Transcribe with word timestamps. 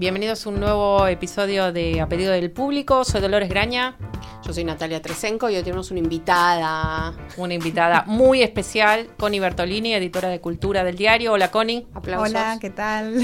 Bienvenidos 0.00 0.46
a 0.46 0.48
un 0.48 0.60
nuevo 0.60 1.06
episodio 1.06 1.74
de 1.74 2.00
A 2.00 2.08
pedido 2.08 2.32
del 2.32 2.50
público. 2.50 3.04
Soy 3.04 3.20
Dolores 3.20 3.50
Graña, 3.50 3.98
Yo 4.42 4.54
soy 4.54 4.64
Natalia 4.64 5.02
Tresenco 5.02 5.50
y 5.50 5.56
hoy 5.56 5.62
tenemos 5.62 5.90
una 5.90 6.00
invitada. 6.00 7.12
una 7.36 7.52
invitada 7.52 8.04
muy 8.06 8.42
especial, 8.42 9.10
Connie 9.18 9.40
Bertolini, 9.40 9.92
editora 9.92 10.30
de 10.30 10.40
Cultura 10.40 10.84
del 10.84 10.96
diario. 10.96 11.34
Hola, 11.34 11.50
Connie. 11.50 11.86
Aplausos. 11.92 12.30
Hola, 12.30 12.56
¿qué 12.58 12.70
tal? 12.70 13.14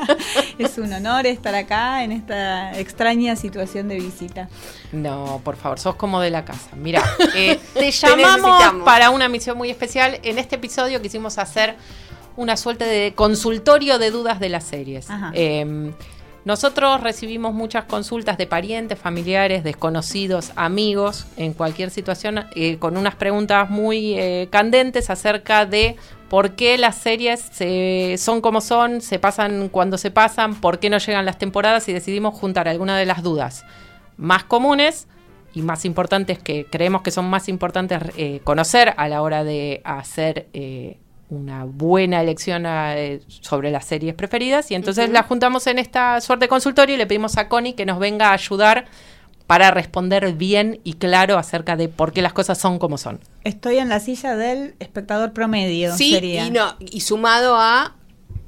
es 0.58 0.76
un 0.76 0.92
honor 0.92 1.26
estar 1.26 1.54
acá 1.54 2.04
en 2.04 2.12
esta 2.12 2.78
extraña 2.78 3.34
situación 3.34 3.88
de 3.88 3.94
visita. 3.94 4.50
No, 4.92 5.40
por 5.42 5.56
favor, 5.56 5.78
sos 5.78 5.94
como 5.94 6.20
de 6.20 6.28
la 6.28 6.44
casa. 6.44 6.76
Mira, 6.76 7.02
eh, 7.36 7.58
te 7.72 7.90
llamamos 7.90 8.84
para 8.84 9.08
una 9.08 9.30
misión 9.30 9.56
muy 9.56 9.70
especial. 9.70 10.20
En 10.22 10.36
este 10.36 10.56
episodio 10.56 11.00
quisimos 11.00 11.38
hacer 11.38 11.76
una 12.36 12.58
suerte 12.58 12.84
de 12.84 13.14
consultorio 13.14 13.98
de 13.98 14.10
dudas 14.10 14.40
de 14.40 14.50
las 14.50 14.64
series. 14.64 15.08
Ajá. 15.08 15.30
Eh, 15.32 15.94
nosotros 16.48 17.02
recibimos 17.02 17.52
muchas 17.52 17.84
consultas 17.84 18.38
de 18.38 18.46
parientes, 18.46 18.98
familiares, 18.98 19.62
desconocidos, 19.64 20.52
amigos, 20.56 21.26
en 21.36 21.52
cualquier 21.52 21.90
situación, 21.90 22.46
eh, 22.54 22.78
con 22.78 22.96
unas 22.96 23.14
preguntas 23.16 23.68
muy 23.68 24.14
eh, 24.18 24.48
candentes 24.50 25.10
acerca 25.10 25.66
de 25.66 25.96
por 26.30 26.52
qué 26.52 26.78
las 26.78 26.96
series 26.96 27.40
se- 27.52 28.16
son 28.16 28.40
como 28.40 28.62
son, 28.62 29.02
se 29.02 29.18
pasan 29.18 29.68
cuando 29.68 29.98
se 29.98 30.10
pasan, 30.10 30.54
por 30.58 30.78
qué 30.78 30.88
no 30.88 30.96
llegan 30.96 31.26
las 31.26 31.38
temporadas 31.38 31.86
y 31.90 31.92
decidimos 31.92 32.34
juntar 32.34 32.66
algunas 32.66 32.98
de 32.98 33.04
las 33.04 33.22
dudas 33.22 33.66
más 34.16 34.42
comunes 34.44 35.06
y 35.52 35.60
más 35.60 35.84
importantes 35.84 36.38
que 36.38 36.64
creemos 36.64 37.02
que 37.02 37.10
son 37.10 37.28
más 37.28 37.50
importantes 37.50 38.00
eh, 38.16 38.40
conocer 38.42 38.94
a 38.96 39.06
la 39.08 39.20
hora 39.20 39.44
de 39.44 39.82
hacer 39.84 40.48
una 41.30 41.64
buena 41.64 42.20
elección 42.20 42.64
eh, 42.66 43.20
sobre 43.28 43.70
las 43.70 43.84
series 43.84 44.14
preferidas. 44.14 44.70
Y 44.70 44.74
entonces 44.74 45.10
las 45.10 45.26
juntamos 45.26 45.66
en 45.66 45.78
esta 45.78 46.20
suerte 46.20 46.46
de 46.46 46.48
consultorio 46.48 46.94
y 46.94 46.98
le 46.98 47.06
pedimos 47.06 47.36
a 47.36 47.48
Connie 47.48 47.74
que 47.74 47.86
nos 47.86 47.98
venga 47.98 48.30
a 48.30 48.32
ayudar 48.32 48.86
para 49.46 49.70
responder 49.70 50.32
bien 50.34 50.80
y 50.84 50.94
claro 50.94 51.38
acerca 51.38 51.74
de 51.76 51.88
por 51.88 52.12
qué 52.12 52.20
las 52.20 52.34
cosas 52.34 52.58
son 52.58 52.78
como 52.78 52.98
son. 52.98 53.20
Estoy 53.44 53.78
en 53.78 53.88
la 53.88 53.98
silla 53.98 54.36
del 54.36 54.74
espectador 54.78 55.32
promedio. 55.32 55.94
Sí, 55.96 56.12
sería. 56.12 56.46
y, 56.46 56.50
no, 56.50 56.76
y 56.78 57.00
sumado 57.00 57.56
a 57.56 57.94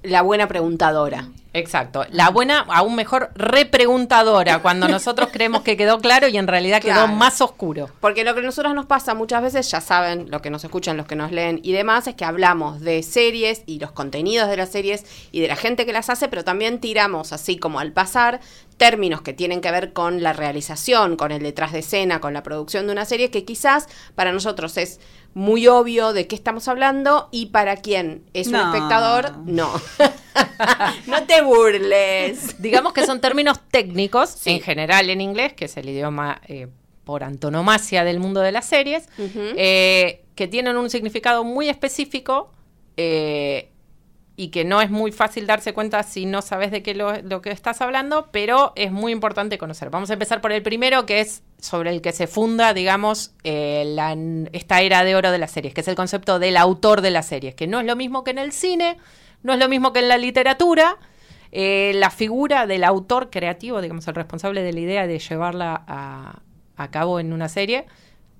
la 0.02 0.22
buena 0.22 0.46
preguntadora. 0.46 1.28
Exacto. 1.52 2.04
La 2.10 2.30
buena, 2.30 2.60
aún 2.68 2.94
mejor, 2.94 3.30
repreguntadora, 3.34 4.60
cuando 4.60 4.86
nosotros 4.88 5.30
creemos 5.32 5.62
que 5.62 5.76
quedó 5.76 5.98
claro 5.98 6.28
y 6.28 6.36
en 6.36 6.46
realidad 6.46 6.80
quedó 6.80 6.94
Claro. 6.94 7.12
más 7.12 7.40
oscuro. 7.40 7.88
Porque 8.00 8.24
lo 8.24 8.34
que 8.34 8.40
a 8.40 8.44
nosotros 8.44 8.74
nos 8.74 8.86
pasa 8.86 9.14
muchas 9.14 9.42
veces, 9.42 9.70
ya 9.70 9.80
saben, 9.80 10.30
lo 10.30 10.40
que 10.42 10.50
nos 10.50 10.62
escuchan, 10.64 10.96
los 10.96 11.06
que 11.06 11.16
nos 11.16 11.32
leen 11.32 11.60
y 11.62 11.72
demás, 11.72 12.06
es 12.06 12.14
que 12.14 12.24
hablamos 12.24 12.80
de 12.80 13.02
series 13.02 13.62
y 13.66 13.78
los 13.80 13.92
contenidos 13.92 14.48
de 14.48 14.56
las 14.56 14.70
series 14.70 15.04
y 15.32 15.40
de 15.40 15.48
la 15.48 15.56
gente 15.56 15.86
que 15.86 15.92
las 15.92 16.08
hace, 16.10 16.28
pero 16.28 16.44
también 16.44 16.78
tiramos, 16.80 17.32
así 17.32 17.58
como 17.58 17.80
al 17.80 17.92
pasar, 17.92 18.40
términos 18.76 19.20
que 19.22 19.32
tienen 19.32 19.60
que 19.60 19.70
ver 19.70 19.92
con 19.92 20.22
la 20.22 20.32
realización, 20.32 21.16
con 21.16 21.32
el 21.32 21.42
detrás 21.42 21.72
de 21.72 21.80
escena, 21.80 22.20
con 22.20 22.32
la 22.32 22.42
producción 22.42 22.86
de 22.86 22.92
una 22.92 23.04
serie, 23.04 23.30
que 23.30 23.44
quizás 23.44 23.86
para 24.14 24.32
nosotros 24.32 24.76
es 24.76 25.00
muy 25.34 25.66
obvio 25.68 26.12
de 26.12 26.26
qué 26.26 26.34
estamos 26.34 26.66
hablando 26.66 27.28
y 27.30 27.46
para 27.46 27.76
quien 27.76 28.24
es 28.34 28.48
un 28.48 28.56
espectador, 28.56 29.36
no. 29.44 29.70
no 31.06 31.24
te 31.24 31.42
burles. 31.42 32.60
Digamos 32.60 32.92
que 32.92 33.04
son 33.06 33.20
términos 33.20 33.58
técnicos, 33.70 34.30
Sí. 34.30 34.50
en 34.50 34.60
general 34.60 35.10
en 35.10 35.20
inglés, 35.20 35.52
que 35.54 35.66
es 35.66 35.76
el 35.76 35.88
idioma 35.88 36.40
eh, 36.48 36.68
por 37.04 37.24
antonomasia 37.24 38.04
del 38.04 38.20
mundo 38.20 38.40
de 38.40 38.52
las 38.52 38.66
series, 38.66 39.08
eh, 39.18 40.22
que 40.34 40.46
tienen 40.48 40.76
un 40.76 40.90
significado 40.90 41.44
muy 41.44 41.68
específico 41.68 42.52
eh, 42.96 43.70
y 44.36 44.48
que 44.48 44.64
no 44.64 44.80
es 44.80 44.90
muy 44.90 45.12
fácil 45.12 45.46
darse 45.46 45.74
cuenta 45.74 46.02
si 46.02 46.24
no 46.24 46.40
sabes 46.40 46.70
de 46.70 46.82
qué 46.82 46.94
lo, 46.94 47.20
lo 47.22 47.42
que 47.42 47.50
estás 47.50 47.80
hablando, 47.82 48.28
pero 48.32 48.72
es 48.74 48.90
muy 48.90 49.12
importante 49.12 49.58
conocer. 49.58 49.90
Vamos 49.90 50.08
a 50.10 50.14
empezar 50.14 50.40
por 50.40 50.52
el 50.52 50.62
primero, 50.62 51.04
que 51.04 51.20
es 51.20 51.42
sobre 51.58 51.90
el 51.90 52.00
que 52.00 52.12
se 52.12 52.26
funda, 52.26 52.72
digamos, 52.72 53.32
eh, 53.44 53.82
la- 53.86 54.16
esta 54.52 54.80
era 54.80 55.04
de 55.04 55.14
oro 55.14 55.30
de 55.30 55.38
las 55.38 55.50
series, 55.50 55.74
que 55.74 55.82
es 55.82 55.88
el 55.88 55.94
concepto 55.96 56.38
del 56.38 56.56
autor 56.56 57.02
de 57.02 57.10
las 57.10 57.26
series, 57.26 57.54
que 57.54 57.66
no 57.66 57.80
es 57.80 57.86
lo 57.86 57.96
mismo 57.96 58.24
que 58.24 58.30
en 58.30 58.38
el 58.38 58.52
cine, 58.52 58.96
no 59.42 59.52
es 59.52 59.58
lo 59.58 59.68
mismo 59.68 59.92
que 59.92 60.00
en 60.00 60.08
la 60.08 60.18
literatura. 60.18 60.96
Eh, 61.52 61.92
la 61.96 62.10
figura 62.10 62.66
del 62.66 62.84
autor 62.84 63.28
creativo, 63.30 63.80
digamos, 63.80 64.06
el 64.06 64.14
responsable 64.14 64.62
de 64.62 64.72
la 64.72 64.80
idea 64.80 65.06
de 65.06 65.18
llevarla 65.18 65.82
a, 65.86 66.40
a 66.76 66.90
cabo 66.90 67.18
en 67.18 67.32
una 67.32 67.48
serie, 67.48 67.86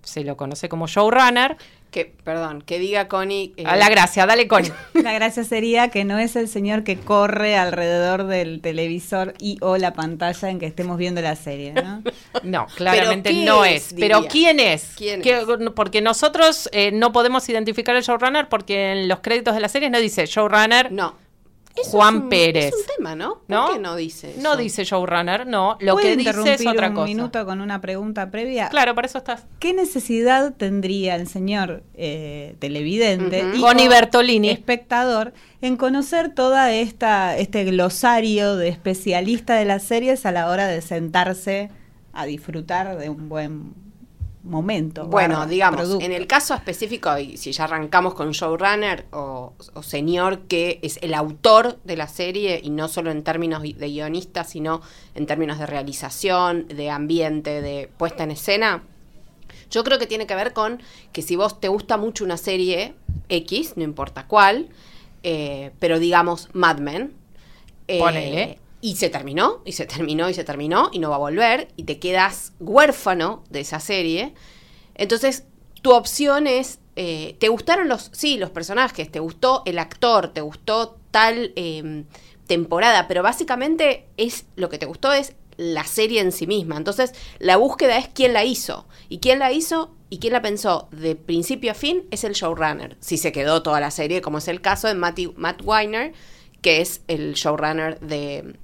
se 0.03 0.25
lo 0.25 0.37
conoce 0.37 0.69
como 0.69 0.87
showrunner. 0.87 1.57
Que, 1.91 2.05
perdón, 2.05 2.63
que 2.63 2.79
diga 2.79 3.09
Connie. 3.09 3.53
eh, 3.57 3.65
A 3.67 3.75
la 3.77 3.89
gracia, 3.89 4.25
dale 4.25 4.47
Connie. 4.47 4.73
La 4.95 5.13
gracia 5.13 5.43
sería 5.43 5.89
que 5.89 6.05
no 6.05 6.19
es 6.19 6.37
el 6.37 6.47
señor 6.47 6.85
que 6.85 6.97
corre 6.99 7.57
alrededor 7.57 8.25
del 8.27 8.61
televisor 8.61 9.35
y 9.41 9.59
o 9.61 9.77
la 9.77 9.93
pantalla 9.93 10.51
en 10.51 10.61
que 10.61 10.67
estemos 10.67 10.99
viendo 10.99 11.21
la 11.21 11.35
serie, 11.35 11.73
¿no? 11.73 12.03
No, 12.45 12.67
claramente 12.77 13.31
¿qué 13.31 13.45
no 13.45 13.65
es, 13.65 13.89
es. 13.89 13.95
Pero? 13.99 14.25
¿quién 14.31 14.61
es? 14.61 14.93
¿Quién 14.97 15.21
¿Qué- 15.21 15.39
es? 15.41 15.45
Porque 15.75 16.01
nosotros 16.01 16.69
eh, 16.73 16.93
no 16.93 17.11
podemos 17.13 17.49
identificar 17.49 17.97
el 17.97 18.03
showrunner 18.05 18.49
porque 18.49 18.93
en 18.93 19.09
los 19.09 19.19
créditos 19.21 19.55
de 19.55 19.61
la 19.61 19.69
serie 19.69 19.91
no 19.91 19.99
dice 19.99 20.27
showrunner 20.27 20.93
No. 20.93 21.17
Eso 21.77 21.93
Juan 21.93 22.17
es 22.17 22.23
un- 22.23 22.29
Pérez. 22.29 22.65
Es 22.67 22.75
un 22.75 22.81
tema, 22.97 23.15
¿no? 23.15 23.35
¿Por 23.35 23.45
¿No? 23.49 23.73
qué 23.73 23.79
no 23.79 23.97
dice 23.97 24.33
eso? 24.33 24.41
No 24.43 24.57
dice 24.57 24.85
showrunner, 24.85 25.47
no. 25.47 25.77
Lo 25.81 25.93
¿Puedo 25.95 26.09
que 26.09 26.17
dice 26.17 26.31
es 26.31 26.37
interrumpir 26.37 26.69
otra 26.69 26.89
un 26.89 26.95
cosa. 26.95 27.07
minuto 27.07 27.47
con 27.47 27.61
una 27.61 27.81
pregunta 27.81 28.31
previa? 28.31 28.69
Claro, 28.69 28.95
para 28.95 29.07
eso 29.07 29.19
estás. 29.19 29.47
¿Qué 29.61 29.73
necesidad 29.73 30.53
tendría 30.57 31.15
el 31.15 31.29
señor 31.29 31.83
eh, 31.95 32.57
televidente 32.59 33.45
Connie 33.61 33.87
o 33.87 33.91
Bertolini. 33.91 34.51
espectador 34.51 35.33
en 35.63 35.77
conocer 35.77 36.35
toda 36.35 36.73
esta 36.73 37.37
este 37.39 37.65
glosario 37.65 38.57
de 38.57 38.69
especialista 38.69 39.55
de 39.55 39.65
las 39.65 39.83
series 39.85 40.27
a 40.27 40.33
la 40.33 40.49
hora 40.49 40.67
de 40.67 40.81
sentarse 40.83 41.71
a 42.13 42.27
disfrutar 42.27 42.99
de 42.99 43.09
un 43.09 43.29
buen 43.29 43.75
momento? 44.43 45.07
Bueno, 45.07 45.35
barra 45.35 45.51
digamos, 45.51 45.81
producto? 45.81 46.05
en 46.05 46.13
el 46.13 46.27
caso 46.27 46.55
específico, 46.55 47.17
y 47.19 47.37
si 47.37 47.53
ya 47.53 47.65
arrancamos 47.65 48.15
con 48.15 48.31
showrunner 48.31 49.07
o, 49.13 49.53
o 49.75 49.83
señor 49.83 50.41
que 50.41 50.79
es 50.83 50.99
el 51.03 51.15
autor 51.15 51.79
de 51.85 51.97
la 51.97 52.09
serie, 52.09 52.61
y 52.63 52.71
no 52.71 52.89
solo 52.89 53.11
en 53.11 53.23
términos 53.23 53.63
de 53.63 53.73
guionista, 53.73 54.45
sino 54.45 54.81
en 55.15 55.27
términos 55.27 55.59
de 55.59 55.67
realización, 55.67 56.67
de 56.69 56.91
ambiente, 56.91 57.63
de 57.63 57.91
puesta 57.97 58.25
en 58.25 58.31
escena, 58.31 58.83
yo 59.71 59.85
creo 59.85 59.99
que 59.99 60.07
tiene 60.07 60.27
que 60.27 60.35
ver 60.35 60.53
con 60.53 60.83
que 61.13 61.23
si 61.23 61.37
vos 61.37 61.61
te 61.61 61.69
gusta 61.69 61.97
mucho 61.97 62.25
una 62.25 62.37
serie 62.37 62.95
X, 63.29 63.75
no 63.77 63.85
importa 63.85 64.27
cuál, 64.27 64.69
eh, 65.23 65.71
pero 65.79 65.99
digamos 65.99 66.49
Mad 66.53 66.79
Men, 66.79 67.13
eh, 67.87 67.99
Ponele. 67.99 68.59
Y 68.81 68.97
se 68.97 69.11
terminó, 69.11 69.63
y 69.65 69.73
se 69.73 69.87
terminó, 69.87 70.31
y 70.31 70.35
se 70.35 70.45
terminó, 70.45 70.91
y 70.93 70.99
no 70.99 71.11
va 71.11 71.17
a 71.17 71.21
volver, 71.21 71.69
y 71.77 71.85
te 71.85 71.99
quedas 71.99 72.53
huérfano 72.61 73.45
de 73.51 73.61
esa 73.61 73.81
serie. 73.81 74.35
Entonces, 74.95 75.45
tu 75.83 75.93
opción 75.93 76.47
es, 76.47 76.79
eh, 76.97 77.37
¿te 77.39 77.49
gustaron 77.49 77.89
los, 77.89 78.11
sí, 78.13 78.39
los 78.39 78.51
personajes? 78.51 79.11
¿Te 79.11 79.21
gustó 79.21 79.63
el 79.67 79.79
actor? 79.79 80.29
¿Te 80.29 80.41
gustó 80.41 80.99
tal 81.11 81.53
eh, 81.57 82.05
temporada? 82.47 83.09
Pero 83.09 83.23
básicamente 83.23 84.07
es 84.17 84.47
lo 84.57 84.69
que 84.69 84.79
te 84.79 84.87
gustó 84.87 85.13
es 85.13 85.35
la 85.57 85.85
serie 85.85 86.21
en 86.21 86.33
sí 86.33 86.47
misma. 86.47 86.77
Entonces, 86.77 87.13
la 87.39 87.59
búsqueda 87.59 87.99
es 87.99 88.09
quién 88.09 88.33
la 88.33 88.45
hizo. 88.45 88.87
Y 89.11 89.19
quién 89.19 89.39
la 89.39 89.53
hizo 89.53 89.95
y 90.09 90.19
quién 90.19 90.33
la 90.33 90.43
pensó 90.43 90.89
de 90.91 91.17
principio 91.17 91.73
a 91.73 91.75
fin 91.75 92.05
es 92.11 92.25
el 92.25 92.33
showrunner. 92.33 92.97
Si 93.01 93.19
se 93.19 93.31
quedó 93.31 93.63
toda 93.63 93.79
la 93.81 93.91
serie, 93.91 94.23
como 94.23 94.39
es 94.39 94.49
el 94.49 94.63
caso 94.63 94.89
de 94.89 94.95
Matt 94.95 95.63
Weiner, 95.63 96.13
que 96.63 96.81
es 96.81 97.03
el 97.09 97.35
showrunner 97.35 98.01
de, 98.01 98.57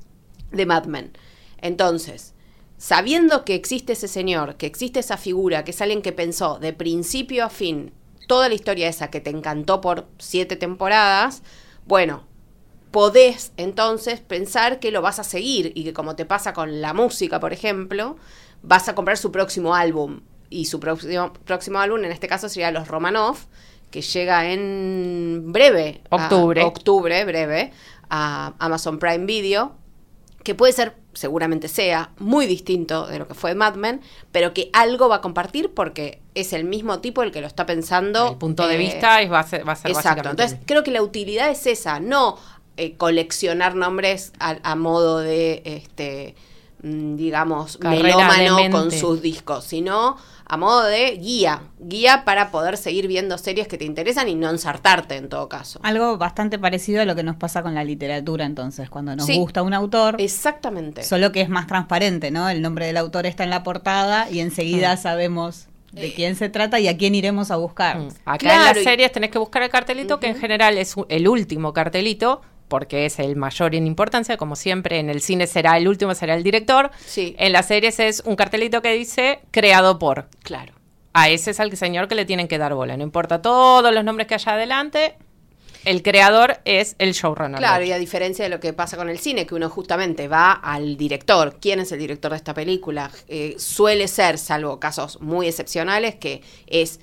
de 0.56 0.66
Mad 0.66 0.86
Men. 0.86 1.12
Entonces, 1.60 2.34
sabiendo 2.78 3.44
que 3.44 3.54
existe 3.54 3.92
ese 3.94 4.08
señor, 4.08 4.56
que 4.56 4.66
existe 4.66 5.00
esa 5.00 5.16
figura, 5.16 5.64
que 5.64 5.70
es 5.70 5.80
alguien 5.80 6.02
que 6.02 6.12
pensó 6.12 6.58
de 6.58 6.72
principio 6.72 7.44
a 7.44 7.50
fin 7.50 7.92
toda 8.28 8.48
la 8.48 8.54
historia 8.56 8.88
esa 8.88 9.08
que 9.10 9.20
te 9.20 9.30
encantó 9.30 9.80
por 9.80 10.06
siete 10.18 10.56
temporadas, 10.56 11.42
bueno, 11.86 12.24
podés 12.90 13.52
entonces 13.56 14.20
pensar 14.20 14.80
que 14.80 14.90
lo 14.90 15.02
vas 15.02 15.18
a 15.18 15.24
seguir 15.24 15.72
y 15.74 15.84
que 15.84 15.92
como 15.92 16.16
te 16.16 16.24
pasa 16.24 16.52
con 16.52 16.80
la 16.80 16.92
música, 16.92 17.38
por 17.40 17.52
ejemplo, 17.52 18.16
vas 18.62 18.88
a 18.88 18.94
comprar 18.94 19.16
su 19.18 19.30
próximo 19.32 19.74
álbum. 19.74 20.20
y 20.48 20.66
su 20.66 20.78
próximo, 20.78 21.32
próximo 21.44 21.80
álbum, 21.80 22.04
en 22.04 22.12
este 22.12 22.28
caso 22.28 22.48
sería 22.48 22.70
Los 22.70 22.86
Romanov, 22.86 23.36
que 23.90 24.00
llega 24.00 24.48
en 24.52 25.42
breve. 25.52 26.02
a- 26.08 26.14
Octubre. 26.16 26.62
octubre, 26.62 27.24
breve, 27.24 27.72
a 28.10 28.54
Amazon 28.60 29.00
Prime 29.00 29.26
Video, 29.26 29.74
que 30.46 30.54
puede 30.54 30.72
ser, 30.72 30.94
seguramente 31.12 31.66
sea, 31.66 32.12
muy 32.18 32.46
distinto 32.46 33.08
de 33.08 33.18
lo 33.18 33.26
que 33.26 33.34
fue 33.34 33.56
Mad 33.56 33.74
Men, 33.74 34.00
pero 34.30 34.54
que 34.54 34.70
algo 34.72 35.08
va 35.08 35.16
a 35.16 35.20
compartir 35.20 35.74
porque 35.74 36.20
es 36.36 36.52
el 36.52 36.62
mismo 36.62 37.00
tipo 37.00 37.24
el 37.24 37.32
que 37.32 37.40
lo 37.40 37.48
está 37.48 37.66
pensando. 37.66 38.28
El 38.28 38.36
punto 38.36 38.68
de 38.68 38.76
eh, 38.76 38.78
vista 38.78 39.20
es, 39.20 39.32
va 39.32 39.40
a 39.40 39.42
ser, 39.42 39.68
va 39.68 39.72
a 39.72 39.76
ser 39.76 39.90
Exacto. 39.90 40.30
Entonces, 40.30 40.56
creo 40.64 40.84
que 40.84 40.92
la 40.92 41.02
utilidad 41.02 41.50
es 41.50 41.66
esa, 41.66 41.98
no 41.98 42.38
eh, 42.76 42.96
coleccionar 42.96 43.74
nombres 43.74 44.32
a, 44.38 44.56
a 44.62 44.76
modo 44.76 45.18
de, 45.18 45.62
este, 45.64 46.36
mm, 46.84 47.16
digamos, 47.16 47.78
Carrera 47.78 48.28
melómano 48.28 48.70
con 48.70 48.92
sus 48.92 49.20
discos, 49.20 49.64
sino 49.64 50.16
a 50.48 50.56
modo 50.56 50.84
de 50.84 51.16
guía, 51.16 51.62
guía 51.78 52.24
para 52.24 52.50
poder 52.50 52.76
seguir 52.76 53.08
viendo 53.08 53.36
series 53.36 53.66
que 53.66 53.78
te 53.78 53.84
interesan 53.84 54.28
y 54.28 54.34
no 54.36 54.48
ensartarte 54.48 55.16
en 55.16 55.28
todo 55.28 55.48
caso. 55.48 55.80
Algo 55.82 56.16
bastante 56.18 56.58
parecido 56.58 57.02
a 57.02 57.04
lo 57.04 57.16
que 57.16 57.22
nos 57.24 57.36
pasa 57.36 57.62
con 57.62 57.74
la 57.74 57.82
literatura 57.82 58.44
entonces, 58.44 58.88
cuando 58.88 59.16
nos 59.16 59.26
Sí. 59.26 59.36
gusta 59.38 59.62
un 59.62 59.74
autor, 59.74 60.16
Exactamente. 60.20 61.02
solo 61.02 61.32
que 61.32 61.40
es 61.40 61.48
más 61.48 61.66
transparente, 61.66 62.30
¿no? 62.30 62.48
El 62.48 62.62
nombre 62.62 62.86
del 62.86 62.96
autor 62.96 63.26
está 63.26 63.42
en 63.44 63.50
la 63.50 63.62
portada 63.64 64.30
y 64.30 64.40
enseguida 64.40 64.96
sabemos 64.96 65.66
de 65.92 66.12
quién 66.12 66.36
se 66.36 66.48
trata 66.48 66.78
y 66.78 66.88
a 66.88 66.96
quién 66.96 67.14
iremos 67.14 67.50
a 67.50 67.56
buscar. 67.56 67.98
Mm. 67.98 68.08
Acá 68.26 68.54
en 68.54 68.62
las 68.64 68.84
series 68.84 69.10
tenés 69.12 69.30
que 69.30 69.38
buscar 69.38 69.62
el 69.62 69.70
cartelito, 69.70 70.20
que 70.20 70.28
en 70.28 70.36
general 70.36 70.76
es 70.78 70.94
el 71.08 71.26
último 71.26 71.72
cartelito, 71.72 72.42
porque 72.68 73.06
es 73.06 73.18
el 73.18 73.36
mayor 73.36 73.74
en 73.74 73.86
importancia, 73.86 74.36
como 74.36 74.56
siempre, 74.56 74.98
en 74.98 75.10
el 75.10 75.20
cine 75.20 75.46
será 75.46 75.76
el 75.76 75.88
último, 75.88 76.14
será 76.14 76.34
el 76.34 76.42
director. 76.42 76.90
Sí. 77.04 77.34
En 77.38 77.52
las 77.52 77.68
series 77.68 78.00
es 78.00 78.22
un 78.24 78.36
cartelito 78.36 78.82
que 78.82 78.92
dice 78.92 79.40
creado 79.50 79.98
por. 79.98 80.28
Claro. 80.42 80.72
A 81.12 81.28
ese 81.28 81.52
es 81.52 81.60
al 81.60 81.74
señor 81.76 82.08
que 82.08 82.14
le 82.14 82.24
tienen 82.24 82.48
que 82.48 82.58
dar 82.58 82.74
bola. 82.74 82.96
No 82.96 83.02
importa 83.02 83.40
todos 83.40 83.94
los 83.94 84.04
nombres 84.04 84.26
que 84.26 84.34
haya 84.34 84.52
adelante, 84.52 85.16
el 85.86 86.02
creador 86.02 86.58
es 86.64 86.96
el 86.98 87.12
showrunner. 87.12 87.58
Claro, 87.58 87.84
y 87.84 87.92
a 87.92 87.98
diferencia 87.98 88.44
de 88.44 88.48
lo 88.48 88.58
que 88.58 88.72
pasa 88.72 88.96
con 88.96 89.08
el 89.08 89.18
cine, 89.18 89.46
que 89.46 89.54
uno 89.54 89.70
justamente 89.70 90.26
va 90.26 90.52
al 90.52 90.96
director, 90.96 91.58
quién 91.60 91.78
es 91.78 91.92
el 91.92 92.00
director 92.00 92.32
de 92.32 92.36
esta 92.36 92.52
película, 92.52 93.10
Eh, 93.28 93.54
suele 93.56 94.08
ser, 94.08 94.36
salvo 94.36 94.80
casos 94.80 95.20
muy 95.20 95.46
excepcionales, 95.46 96.16
que 96.16 96.42
es 96.66 97.00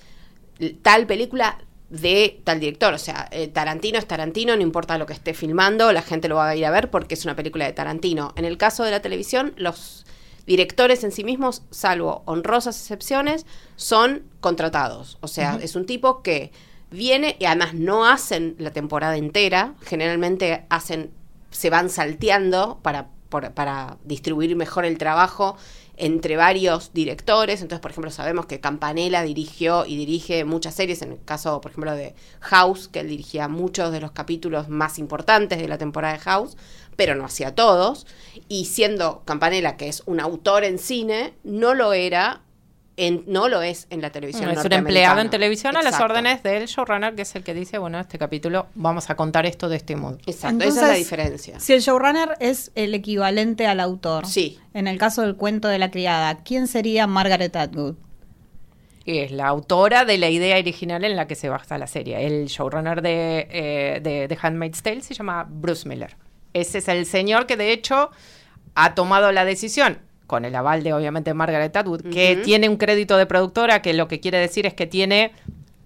tal 0.82 1.08
película 1.08 1.58
de 1.90 2.42
tal 2.44 2.60
director, 2.60 2.94
o 2.94 2.98
sea, 2.98 3.28
eh, 3.32 3.48
Tarantino 3.48 4.00
es 4.00 4.08
Tarantino, 4.08 4.56
no 4.56 4.62
importa 4.64 4.98
lo 4.98 5.06
que 5.06 5.14
esté 5.14 5.34
filmando, 5.34 5.92
la 5.92 6.02
gente 6.02 6.28
lo 6.28 6.36
va 6.36 6.50
a 6.50 6.56
ir 6.56 6.66
a 6.66 6.72
ver 6.72 6.90
porque 6.90 7.14
es 7.14 7.24
una 7.26 7.36
película 7.36 7.66
de 7.66 7.74
Tarantino. 7.74 8.34
En 8.36 8.46
el 8.46 8.58
caso 8.58 8.84
de 8.84 8.92
la 8.92 9.02
televisión, 9.02 9.54
los 9.58 10.06
directores 10.48 11.04
en 11.04 11.12
sí 11.12 11.24
mismos, 11.24 11.62
salvo 11.70 12.24
honrosas 12.26 12.80
excepciones, 12.80 13.46
son 13.76 14.24
contratados. 14.40 15.18
O 15.22 15.28
sea, 15.28 15.60
es 15.62 15.76
un 15.76 15.86
tipo 15.86 16.22
que 16.24 16.52
viene 16.90 17.36
y 17.40 17.46
además 17.46 17.74
no 17.76 18.06
hacen 18.08 18.56
la 18.60 18.72
temporada 18.72 19.16
entera, 19.18 19.76
generalmente 19.84 20.66
hacen, 20.70 21.12
se 21.52 21.70
van 21.70 21.90
salteando 21.90 22.80
para, 22.82 23.08
por- 23.30 23.52
para 23.54 23.98
distribuir 24.04 24.56
mejor 24.56 24.86
el 24.86 24.98
trabajo 24.98 25.58
entre 25.98 26.38
varios 26.38 26.94
directores. 26.94 27.62
Entonces, 27.62 27.82
por 27.82 27.92
ejemplo, 27.92 28.12
sabemos 28.12 28.46
que 28.46 28.60
Campanella 28.60 29.22
dirigió 29.22 29.86
y 29.86 29.98
dirige 29.98 30.44
muchas 30.46 30.76
series, 30.76 31.02
en 31.02 31.14
el 31.14 31.24
caso, 31.24 31.62
por 31.62 31.72
ejemplo, 31.72 31.94
de 31.96 32.16
House, 32.40 32.88
que 32.88 33.00
él 33.00 33.10
dirigía 33.10 33.48
muchos 33.48 33.92
de 33.92 34.02
los 34.02 34.12
capítulos 34.12 34.70
más 34.70 34.98
importantes 34.98 35.60
de 35.60 35.68
la 35.68 35.78
temporada 35.78 36.14
de 36.14 36.20
House, 36.20 36.58
pero 36.96 37.16
no 37.16 37.26
hacía 37.26 37.56
todos. 37.56 38.08
Y 38.48 38.66
siendo 38.66 39.24
Campanella, 39.26 39.78
que 39.78 39.88
es 39.88 40.04
un 40.06 40.20
autor 40.20 40.64
en 40.64 40.80
cine, 40.80 41.34
no 41.44 41.74
lo 41.74 41.94
era. 41.94 42.42
En, 42.96 43.24
no 43.26 43.50
lo 43.50 43.64
es 43.64 43.88
en 43.90 44.02
la 44.02 44.12
televisión. 44.12 44.52
Es 44.52 44.64
un 44.64 44.72
empleado 44.72 45.20
en 45.20 45.32
televisión 45.32 45.76
a 45.76 45.82
las 45.82 46.00
órdenes 46.00 46.44
del 46.44 46.68
showrunner, 46.68 47.16
que 47.16 47.24
es 47.24 47.36
el 47.36 47.44
que 47.44 47.56
dice, 47.56 47.80
bueno, 47.80 48.00
este 48.00 48.20
capítulo 48.20 48.68
vamos 48.76 49.10
a 49.10 49.16
contar 49.16 49.48
esto 49.48 49.68
de 49.68 49.78
este 49.78 49.96
modo. 49.96 50.20
Exacto, 50.28 50.64
esa 50.64 50.82
es 50.84 50.88
la 50.90 50.94
diferencia. 50.94 51.60
Si 51.60 51.74
el 51.74 51.82
showrunner 51.82 52.36
es 52.40 52.72
el 52.76 52.94
equivalente 52.94 53.66
al 53.66 53.80
autor, 53.80 54.28
Sí. 54.28 54.60
en 54.76 54.88
el 54.88 55.00
caso 55.00 55.24
del 55.24 55.36
cuento 55.36 55.68
de 55.70 55.80
la 55.80 55.90
criada, 55.90 56.44
¿quién 56.44 56.68
sería 56.68 57.08
Margaret 57.08 57.56
Atwood? 57.56 57.96
Es 59.06 59.32
la 59.32 59.48
autora 59.48 60.06
de 60.06 60.18
la 60.20 60.30
idea 60.30 60.58
original 60.58 61.04
en 61.04 61.16
la 61.16 61.28
que 61.28 61.36
se 61.36 61.50
basa 61.50 61.78
la 61.80 61.88
serie. 61.88 62.26
El 62.26 62.46
showrunner 62.46 63.02
de, 63.02 63.48
eh, 63.50 64.00
de, 64.04 64.28
de 64.28 64.38
Handmaid's 64.40 64.82
Tale 64.84 65.02
se 65.02 65.14
llama 65.16 65.46
Bruce 65.50 65.90
Miller. 65.90 66.16
Ese 66.54 66.78
es 66.78 66.88
el 66.88 67.06
señor 67.08 67.48
que 67.48 67.58
de 67.58 67.74
hecho 67.74 68.12
ha 68.76 68.94
tomado 68.96 69.32
la 69.32 69.44
decisión, 69.46 69.98
con 70.34 70.46
el 70.46 70.56
aval 70.56 70.82
de 70.82 70.94
obviamente 70.94 71.32
Margaret 71.36 71.76
Atwood, 71.78 72.02
que 72.12 72.38
tiene 72.44 72.68
un 72.68 72.78
crédito 72.78 73.18
de 73.18 73.28
productora, 73.28 73.84
que 73.84 73.94
lo 73.94 74.08
que 74.08 74.20
quiere 74.20 74.40
decir 74.40 74.66
es 74.66 74.74
que 74.74 74.88
tiene 74.88 75.32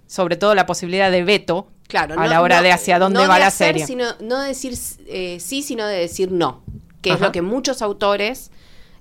sobre 0.07 0.37
todo 0.37 0.55
la 0.55 0.65
posibilidad 0.65 1.11
de 1.11 1.21
veto 1.25 1.67
Claro, 1.89 2.13
a 2.13 2.23
no- 2.23 2.29
la 2.29 2.41
hora 2.41 2.55
no- 2.57 2.63
de 2.63 2.71
hacia 2.71 2.97
dónde 2.97 3.19
no 3.19 3.27
va 3.27 3.33
de 3.33 3.39
la 3.41 3.47
hacer, 3.47 3.67
serie. 3.73 3.85
Sino, 3.85 4.05
no 4.21 4.39
de 4.39 4.47
decir 4.47 4.73
eh, 5.07 5.37
sí, 5.41 5.63
sino 5.63 5.85
de 5.85 5.97
decir 5.99 6.31
no. 6.31 6.63
Que 7.01 7.11
es 7.11 7.19
lo 7.19 7.33
que 7.33 7.41
muchos 7.41 7.81
autores, 7.81 8.51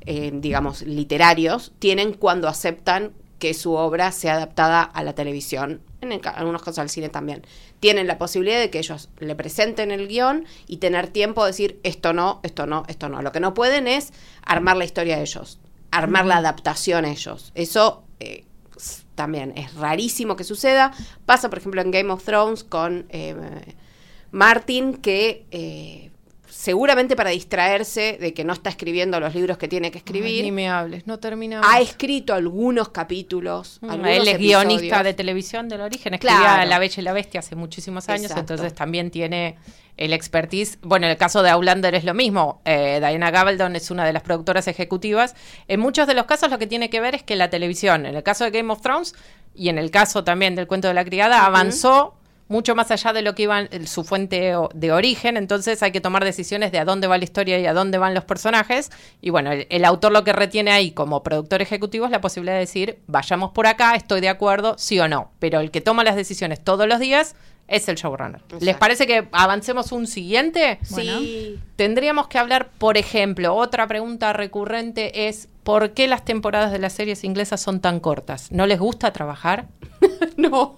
eh, 0.00 0.32
digamos, 0.34 0.82
literarios, 0.82 1.70
tienen 1.78 2.12
cuando 2.12 2.48
aceptan 2.48 3.12
que 3.38 3.54
su 3.54 3.75
obra 3.75 4.10
sea 4.10 4.34
adaptada 4.34 4.82
a 4.82 5.04
la 5.04 5.12
televisión. 5.14 5.81
En 6.00 6.12
el 6.12 6.20
algunos 6.26 6.62
casos 6.62 6.78
al 6.78 6.90
cine 6.90 7.08
también. 7.08 7.46
Tienen 7.81 8.06
la 8.06 8.19
posibilidad 8.19 8.60
de 8.60 8.70
que 8.70 8.78
ellos 8.78 9.08
le 9.19 9.34
presenten 9.34 9.90
el 9.90 10.08
guion 10.08 10.44
y 10.66 10.76
tener 10.76 11.08
tiempo 11.08 11.44
de 11.44 11.50
decir 11.50 11.81
esto 11.82 12.12
no, 12.12 12.40
esto 12.43 12.66
no, 12.66 12.84
esto 12.88 13.08
no. 13.08 13.22
Lo 13.22 13.32
que 13.32 13.40
no 13.40 13.54
pueden 13.54 13.88
es 13.88 14.12
armar 14.43 14.76
la 14.76 14.84
historia 14.84 15.20
ellos, 15.20 15.58
armar 15.90 16.26
la 16.26 16.37
adaptación 16.37 17.04
ellos. 17.04 17.52
Eso 17.54 18.04
eh, 18.20 18.44
también 19.14 19.52
es 19.56 19.75
rarísimo 19.75 20.37
que 20.37 20.44
suceda. 20.44 20.93
Pasa, 21.25 21.48
por 21.48 21.58
ejemplo, 21.58 21.81
en 21.81 21.90
Game 21.90 22.12
of 22.12 22.25
Thrones 22.25 22.62
con 22.62 23.06
eh, 23.08 23.34
Martin, 24.31 24.94
que 24.94 25.46
eh, 25.50 26.10
seguramente 26.67 27.15
para 27.15 27.31
distraerse 27.31 28.19
de 28.21 28.35
que 28.35 28.43
no 28.43 28.53
está 28.53 28.71
escribiendo 28.71 29.21
los 29.21 29.33
libros 29.37 29.57
que 29.57 29.69
tiene 29.69 29.93
que 29.93 29.99
Ay, 29.99 30.03
escribir, 30.05 30.43
ni 30.43 30.51
me 30.51 30.69
hables, 30.69 31.07
no 31.07 31.21
terminamos. 31.21 31.65
ha 31.71 31.79
escrito 31.81 32.35
algunos 32.35 32.89
capítulos. 32.89 33.79
Mm, 33.83 33.91
algunos 33.91 34.11
Él 34.17 34.27
es 34.27 34.39
guionista 34.39 35.05
de 35.05 35.15
televisión 35.15 35.69
del 35.69 35.83
origen, 35.83 36.15
escribía 36.15 36.39
Claro. 36.41 36.69
La 36.69 36.81
Bella 36.81 37.01
y 37.01 37.05
la 37.05 37.13
Bestia 37.13 37.39
hace 37.39 37.55
muchísimos 37.55 38.09
años, 38.09 38.33
Exacto. 38.33 38.55
entonces 38.55 38.75
también 38.75 39.13
tiene 39.13 39.55
el 39.97 40.13
expertise. 40.13 40.79
Bueno, 40.83 41.07
en 41.07 41.13
el 41.13 41.17
caso 41.19 41.45
de 41.45 41.51
Outlander 41.51 41.95
es 41.95 42.03
lo 42.03 42.15
mismo. 42.15 42.61
Eh, 42.65 42.97
Diana 42.99 43.31
Gabaldon 43.31 43.77
es 43.77 43.93
una 43.93 44.05
de 44.05 44.13
las 44.13 44.25
productoras 44.25 44.67
ejecutivas. 44.67 45.37
En 45.69 45.79
muchos 45.79 46.09
de 46.09 46.15
los 46.15 46.27
casos 46.27 46.51
lo 46.51 46.59
que 46.59 46.67
tiene 46.67 46.91
que 46.91 46.99
ver 46.99 47.15
es 47.15 47.23
que 47.23 47.37
la 47.37 47.49
televisión, 47.49 48.07
en 48.07 48.17
el 48.17 48.25
caso 48.25 48.43
de 48.43 48.51
Game 48.51 48.73
of 48.73 48.81
Thrones 48.81 49.15
y 49.55 49.69
en 49.69 49.79
el 49.79 49.93
caso 49.93 50.25
también 50.25 50.57
del 50.57 50.67
cuento 50.67 50.89
de 50.89 50.95
la 50.95 51.05
criada, 51.05 51.47
avanzó 51.47 52.16
mucho 52.48 52.74
más 52.74 52.91
allá 52.91 53.12
de 53.12 53.22
lo 53.22 53.34
que 53.34 53.44
iba 53.44 53.69
su 53.86 54.05
fuente 54.05 54.55
de 54.74 54.93
origen, 54.93 55.36
entonces 55.36 55.82
hay 55.82 55.93
que 55.93 56.00
tomar 56.00 56.24
decisiones 56.24 56.72
de 56.72 56.79
a 56.79 56.84
dónde 56.84 57.06
va 57.06 57.19
la 57.19 57.24
historia 57.24 57.58
y 57.58 57.67
a 57.67 57.72
dónde 57.72 57.98
van 57.98 58.15
los 58.15 58.24
personajes. 58.24 58.91
Y 59.20 59.31
bueno, 59.31 59.53
el, 59.53 59.67
el 59.70 59.84
autor 59.84 60.12
lo 60.12 60.24
que 60.24 60.32
retiene 60.32 60.70
ahí 60.70 60.93
como 60.93 61.22
productor 61.22 61.62
ejecutivo 61.62 62.06
es 62.06 62.10
la 62.10 62.20
posibilidad 62.20 62.55
de 62.55 62.60
decir, 62.60 62.98
vayamos 63.06 63.50
por 63.50 63.67
acá, 63.67 63.94
estoy 63.94 64.20
de 64.20 64.29
acuerdo, 64.29 64.76
sí 64.79 64.98
o 65.00 65.08
no. 65.08 65.31
Pero 65.38 65.60
el 65.60 65.70
que 65.70 65.81
toma 65.81 66.05
las 66.05 66.17
decisiones 66.17 66.62
todos 66.62 66.86
los 66.86 67.00
días 67.00 67.34
es 67.69 67.89
el 67.89 67.96
showrunner. 67.96 68.41
¿Les 68.61 68.77
parece 68.77 69.06
que 69.06 69.29
avancemos 69.32 69.93
un 69.93 70.06
siguiente? 70.06 70.79
Sí. 70.82 71.58
Tendríamos 71.77 72.29
que 72.29 72.39
hablar, 72.39 72.70
por 72.79 72.96
ejemplo, 72.96 73.55
otra 73.55 73.87
pregunta 73.87 74.32
recurrente 74.32 75.29
es, 75.29 75.49
¿por 75.65 75.93
qué 75.93 76.06
las 76.08 76.25
temporadas 76.25 76.70
de 76.73 76.79
las 76.79 76.93
series 76.93 77.25
inglesas 77.25 77.61
son 77.61 77.81
tan 77.81 78.01
cortas? 78.01 78.53
¿No 78.53 78.67
les 78.67 78.79
gusta 78.79 79.13
trabajar? 79.13 79.67
no. 80.37 80.75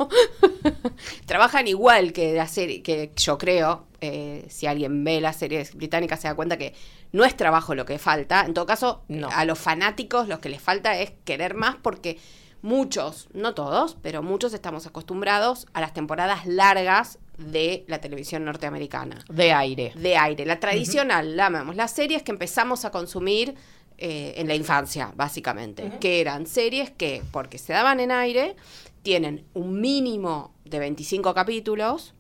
Trabajan 1.26 1.68
igual 1.68 2.12
que 2.12 2.32
la 2.34 2.46
serie, 2.46 2.82
que 2.82 3.12
yo 3.16 3.38
creo, 3.38 3.86
eh, 4.00 4.46
si 4.48 4.66
alguien 4.66 5.04
ve 5.04 5.20
las 5.20 5.36
series 5.36 5.74
británicas 5.74 6.20
se 6.20 6.28
da 6.28 6.34
cuenta 6.34 6.56
que 6.56 6.74
no 7.12 7.24
es 7.24 7.36
trabajo 7.36 7.74
lo 7.74 7.84
que 7.84 7.98
falta. 7.98 8.44
En 8.46 8.54
todo 8.54 8.66
caso, 8.66 9.02
No. 9.08 9.28
a 9.30 9.44
los 9.44 9.58
fanáticos 9.58 10.28
lo 10.28 10.40
que 10.40 10.48
les 10.48 10.60
falta 10.62 10.98
es 10.98 11.12
querer 11.24 11.54
más 11.54 11.76
porque 11.82 12.18
muchos, 12.62 13.28
no 13.32 13.54
todos, 13.54 13.96
pero 14.02 14.22
muchos 14.22 14.52
estamos 14.52 14.86
acostumbrados 14.86 15.66
a 15.72 15.80
las 15.80 15.92
temporadas 15.94 16.46
largas 16.46 17.18
de 17.38 17.84
la 17.86 18.00
televisión 18.00 18.44
norteamericana 18.44 19.24
De 19.28 19.52
aire. 19.52 19.92
de 19.96 20.16
aire. 20.16 20.44
La 20.44 20.58
tradicional, 20.58 21.36
la 21.36 21.46
amamos. 21.46 21.76
Las 21.76 21.92
series 21.92 22.22
que 22.22 22.32
empezamos 22.32 22.84
a 22.84 22.90
consumir 22.90 23.54
eh, 23.96 24.34
en 24.36 24.48
la 24.48 24.54
infancia, 24.54 25.12
básicamente, 25.16 25.92
que 26.00 26.20
eran 26.20 26.46
series 26.46 26.90
que, 26.90 27.22
porque 27.32 27.58
se 27.58 27.72
daban 27.72 28.00
en 28.00 28.10
aire, 28.12 28.56
tienen 29.02 29.44
un 29.54 29.80
mínimo 29.80 30.52
de 30.64 30.78
25 30.80 31.32
capítulos, 31.34 32.14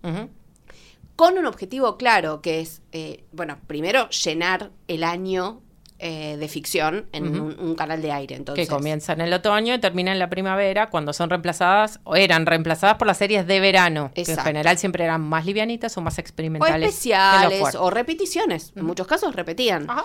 con 1.16 1.36
un 1.36 1.46
objetivo 1.46 1.96
claro, 1.96 2.40
que 2.42 2.60
es, 2.60 2.82
eh, 2.92 3.24
bueno, 3.32 3.58
primero 3.66 4.08
llenar 4.10 4.70
el 4.86 5.02
año 5.02 5.60
eh, 5.98 6.36
de 6.36 6.48
ficción 6.48 7.06
en 7.12 7.40
un, 7.40 7.58
un 7.58 7.74
canal 7.74 8.00
de 8.00 8.12
aire. 8.12 8.36
Entonces, 8.36 8.68
que 8.68 8.72
comienza 8.72 9.12
en 9.12 9.20
el 9.20 9.32
otoño 9.32 9.74
y 9.74 9.78
termina 9.78 10.12
en 10.12 10.18
la 10.18 10.30
primavera, 10.30 10.88
cuando 10.90 11.12
son 11.12 11.28
reemplazadas, 11.28 12.00
o 12.04 12.14
eran 12.14 12.46
reemplazadas 12.46 12.96
por 12.96 13.06
las 13.06 13.18
series 13.18 13.46
de 13.46 13.60
verano, 13.60 14.12
que 14.14 14.20
en 14.20 14.30
Exacto. 14.30 14.48
general 14.48 14.78
siempre 14.78 15.04
eran 15.04 15.20
más 15.20 15.44
livianitas 15.44 15.96
o 15.96 16.00
más 16.00 16.18
o 16.18 16.20
experimentales. 16.20 16.80
lo 16.80 16.86
especiales, 16.86 17.74
o 17.74 17.90
repeticiones. 17.90 18.72
En 18.76 18.84
muchos 18.84 19.06
casos 19.06 19.34
repetían. 19.34 19.90
Ajá. 19.90 20.04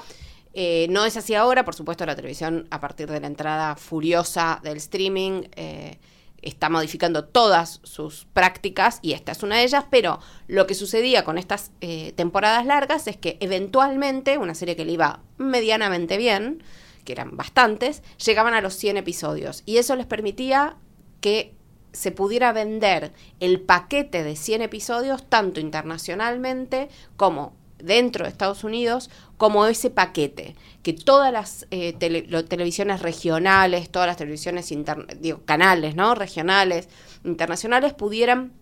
Eh, 0.53 0.87
no 0.89 1.03
es 1.05 1.17
así 1.17 1.33
ahora, 1.33 1.65
por 1.65 1.73
supuesto, 1.73 2.05
la 2.05 2.15
televisión, 2.15 2.67
a 2.69 2.79
partir 2.79 3.09
de 3.09 3.19
la 3.19 3.27
entrada 3.27 3.75
furiosa 3.75 4.59
del 4.63 4.77
streaming, 4.77 5.43
eh, 5.55 5.97
está 6.43 6.69
modificando 6.69 7.25
todas 7.25 7.79
sus 7.83 8.25
prácticas 8.33 8.99
y 9.01 9.13
esta 9.13 9.31
es 9.31 9.43
una 9.43 9.57
de 9.57 9.63
ellas, 9.63 9.85
pero 9.89 10.19
lo 10.47 10.67
que 10.67 10.75
sucedía 10.75 11.23
con 11.23 11.37
estas 11.37 11.71
eh, 11.81 12.13
temporadas 12.15 12.65
largas 12.65 13.07
es 13.07 13.17
que 13.17 13.37
eventualmente, 13.39 14.37
una 14.37 14.55
serie 14.55 14.75
que 14.75 14.85
le 14.85 14.93
iba 14.93 15.21
medianamente 15.37 16.17
bien, 16.17 16.63
que 17.05 17.13
eran 17.13 17.35
bastantes, 17.35 18.01
llegaban 18.23 18.53
a 18.53 18.61
los 18.61 18.73
100 18.75 18.97
episodios. 18.97 19.63
Y 19.65 19.77
eso 19.77 19.95
les 19.95 20.05
permitía 20.05 20.77
que 21.21 21.55
se 21.91 22.11
pudiera 22.11 22.51
vender 22.51 23.13
el 23.39 23.61
paquete 23.61 24.23
de 24.23 24.35
100 24.35 24.63
episodios 24.63 25.29
tanto 25.29 25.59
internacionalmente 25.59 26.89
como 27.17 27.55
dentro 27.77 28.25
de 28.25 28.31
Estados 28.31 28.63
Unidos 28.63 29.09
como 29.43 29.65
ese 29.65 29.89
paquete, 29.89 30.55
que 30.83 30.93
todas 30.93 31.33
las 31.33 31.67
eh, 31.69 31.91
tele- 31.99 32.25
lo- 32.29 32.45
televisiones 32.45 33.01
regionales, 33.01 33.89
todas 33.89 34.07
las 34.07 34.15
televisiones, 34.15 34.71
inter- 34.71 35.19
digo, 35.19 35.41
canales, 35.43 35.95
¿no? 35.97 36.15
Regionales, 36.15 36.87
internacionales, 37.25 37.91
pudieran, 37.93 38.53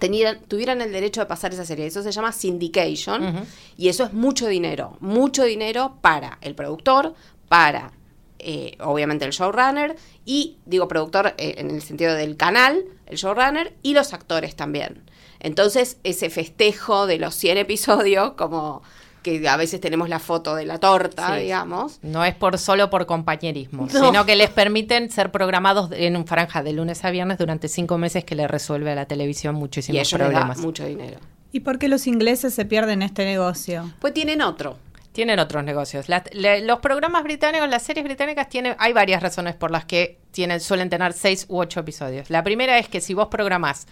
tenieran- 0.00 0.40
tuvieran 0.48 0.80
el 0.80 0.90
derecho 0.90 1.20
de 1.20 1.26
pasar 1.26 1.52
esa 1.52 1.64
serie. 1.64 1.86
Eso 1.86 2.02
se 2.02 2.10
llama 2.10 2.32
syndication 2.32 3.46
y 3.76 3.88
eso 3.88 4.02
es 4.02 4.12
mucho 4.14 4.48
dinero, 4.48 4.96
mucho 4.98 5.44
dinero 5.44 5.98
para 6.00 6.38
el 6.40 6.56
productor, 6.56 7.14
para 7.48 7.92
eh, 8.40 8.76
obviamente 8.80 9.24
el 9.26 9.30
showrunner 9.30 9.94
y 10.24 10.56
digo 10.66 10.88
productor 10.88 11.34
eh, 11.38 11.54
en 11.58 11.70
el 11.70 11.82
sentido 11.82 12.14
del 12.14 12.36
canal, 12.36 12.84
el 13.06 13.16
showrunner 13.16 13.74
y 13.84 13.94
los 13.94 14.12
actores 14.12 14.56
también. 14.56 15.04
Entonces 15.38 15.98
ese 16.02 16.30
festejo 16.30 17.06
de 17.06 17.18
los 17.20 17.36
100 17.36 17.58
episodios, 17.58 18.32
como 18.32 18.82
que 19.26 19.48
a 19.48 19.56
veces 19.56 19.80
tenemos 19.80 20.08
la 20.08 20.18
foto 20.20 20.54
de 20.54 20.64
la 20.64 20.78
torta, 20.78 21.34
Sí. 21.34 21.42
digamos. 21.42 21.98
No 22.02 22.24
es 22.24 22.34
por 22.34 22.58
solo 22.58 22.88
por 22.90 23.06
compañerismo, 23.06 23.88
No. 23.92 24.06
sino 24.06 24.24
que 24.24 24.36
les 24.36 24.50
permiten 24.50 25.10
ser 25.10 25.32
programados 25.32 25.90
en 25.92 26.16
un 26.16 26.26
franja 26.26 26.62
de 26.62 26.72
lunes 26.72 27.04
a 27.04 27.10
viernes 27.10 27.38
durante 27.38 27.66
cinco 27.68 27.98
meses 27.98 28.24
que 28.24 28.34
le 28.36 28.46
resuelve 28.46 28.92
a 28.92 28.94
la 28.94 29.06
televisión 29.06 29.56
Y 29.56 29.58
muchísimos 29.58 29.96
ellos 29.98 30.12
les 30.12 30.20
da 30.20 30.26
problemas. 30.28 30.58
mucho 30.58 30.84
dinero. 30.86 31.18
¿Y 31.52 31.60
por 31.60 31.78
qué 31.78 31.88
los 31.88 32.06
ingleses 32.06 32.54
se 32.54 32.64
pierden 32.64 33.02
este 33.02 33.24
negocio? 33.24 33.92
Pues 34.00 34.14
tienen 34.14 34.42
otro. 34.42 34.78
Tienen 35.12 35.38
otros 35.38 35.64
negocios. 35.64 36.08
La- 36.10 36.22
le- 36.32 36.60
los 36.60 36.80
programas 36.80 37.22
británicos, 37.24 37.68
las 37.68 37.82
series 37.82 38.04
británicas 38.04 38.48
tienen, 38.48 38.76
hay 38.78 38.92
varias 38.92 39.22
razones 39.22 39.54
por 39.54 39.70
las 39.70 39.86
que 39.86 40.18
tienen, 40.30 40.60
suelen 40.60 40.90
tener 40.90 41.14
seis 41.14 41.46
u 41.48 41.58
ocho 41.58 41.80
episodios. 41.80 42.28
La 42.30 42.42
primera 42.42 42.78
es 42.78 42.88
que 42.88 43.00
si 43.00 43.14
vos 43.14 43.28
programás 43.28 43.86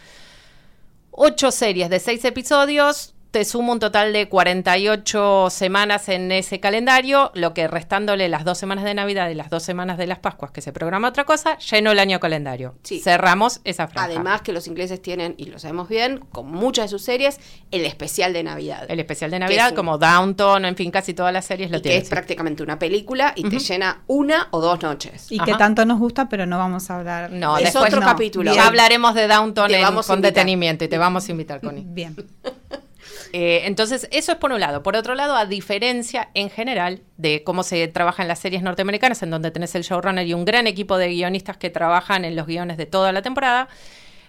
ocho 1.10 1.50
series 1.50 1.88
de 1.90 1.98
seis 1.98 2.24
episodios, 2.24 3.14
te 3.34 3.44
suma 3.44 3.72
un 3.72 3.80
total 3.80 4.12
de 4.12 4.28
48 4.28 5.48
semanas 5.50 6.08
en 6.08 6.30
ese 6.30 6.60
calendario, 6.60 7.32
lo 7.34 7.52
que 7.52 7.66
restándole 7.66 8.28
las 8.28 8.44
dos 8.44 8.58
semanas 8.58 8.84
de 8.84 8.94
Navidad 8.94 9.28
y 9.28 9.34
las 9.34 9.50
dos 9.50 9.64
semanas 9.64 9.98
de 9.98 10.06
las 10.06 10.20
Pascuas, 10.20 10.52
que 10.52 10.60
se 10.60 10.72
programa 10.72 11.08
otra 11.08 11.24
cosa, 11.24 11.58
llenó 11.58 11.90
el 11.90 11.98
año 11.98 12.20
calendario. 12.20 12.76
Sí. 12.84 13.00
Cerramos 13.00 13.60
esa 13.64 13.88
franja. 13.88 14.04
Además 14.08 14.42
que 14.42 14.52
los 14.52 14.68
ingleses 14.68 15.02
tienen, 15.02 15.34
y 15.36 15.46
lo 15.46 15.58
sabemos 15.58 15.88
bien, 15.88 16.18
con 16.30 16.48
muchas 16.48 16.84
de 16.84 16.88
sus 16.90 17.02
series, 17.02 17.40
el 17.72 17.84
especial 17.84 18.32
de 18.32 18.44
Navidad. 18.44 18.86
el 18.88 19.00
especial 19.00 19.32
de 19.32 19.40
Navidad, 19.40 19.66
es 19.66 19.72
un- 19.72 19.76
como 19.78 19.98
Downton, 19.98 20.64
en 20.64 20.76
fin, 20.76 20.92
casi 20.92 21.12
todas 21.12 21.32
las 21.32 21.44
series 21.44 21.72
lo 21.72 21.78
y 21.78 21.80
que 21.80 21.88
tienen. 21.88 22.02
es 22.02 22.08
sí. 22.08 22.14
prácticamente 22.14 22.62
una 22.62 22.78
película 22.78 23.32
y 23.34 23.48
te 23.48 23.58
llena 23.58 24.02
una 24.06 24.46
o 24.52 24.60
dos 24.60 24.80
noches. 24.80 25.32
Y 25.32 25.38
Ajá. 25.38 25.46
que 25.46 25.54
tanto 25.54 25.84
nos 25.84 25.98
gusta, 25.98 26.28
pero 26.28 26.46
no 26.46 26.56
vamos 26.56 26.88
a 26.88 26.98
hablar. 26.98 27.32
No, 27.32 27.58
Es 27.58 27.64
después 27.64 27.86
otro 27.86 27.98
no. 28.00 28.06
capítulo. 28.06 28.54
Ya 28.54 28.68
hablaremos 28.68 29.12
de 29.16 29.26
Downton 29.26 29.66
Te 29.68 29.76
en- 29.78 29.82
vamos 29.82 30.06
a 30.06 30.12
con 30.12 30.18
invitar. 30.18 30.34
detenimiento 30.34 30.84
y 30.84 30.88
te 30.88 30.98
vamos 30.98 31.26
a 31.26 31.30
invitar, 31.32 31.60
Connie. 31.60 31.82
Bien. 31.84 32.14
Eh, 33.36 33.66
entonces, 33.66 34.06
eso 34.12 34.30
es 34.30 34.38
por 34.38 34.52
un 34.52 34.60
lado. 34.60 34.84
Por 34.84 34.94
otro 34.94 35.16
lado, 35.16 35.34
a 35.34 35.44
diferencia 35.44 36.28
en 36.34 36.50
general 36.50 37.00
de 37.16 37.42
cómo 37.42 37.64
se 37.64 37.88
trabaja 37.88 38.22
en 38.22 38.28
las 38.28 38.38
series 38.38 38.62
norteamericanas, 38.62 39.24
en 39.24 39.30
donde 39.30 39.50
tenés 39.50 39.74
el 39.74 39.82
showrunner 39.82 40.24
y 40.24 40.34
un 40.34 40.44
gran 40.44 40.68
equipo 40.68 40.98
de 40.98 41.08
guionistas 41.08 41.56
que 41.56 41.68
trabajan 41.68 42.24
en 42.24 42.36
los 42.36 42.46
guiones 42.46 42.76
de 42.76 42.86
toda 42.86 43.10
la 43.10 43.22
temporada, 43.22 43.66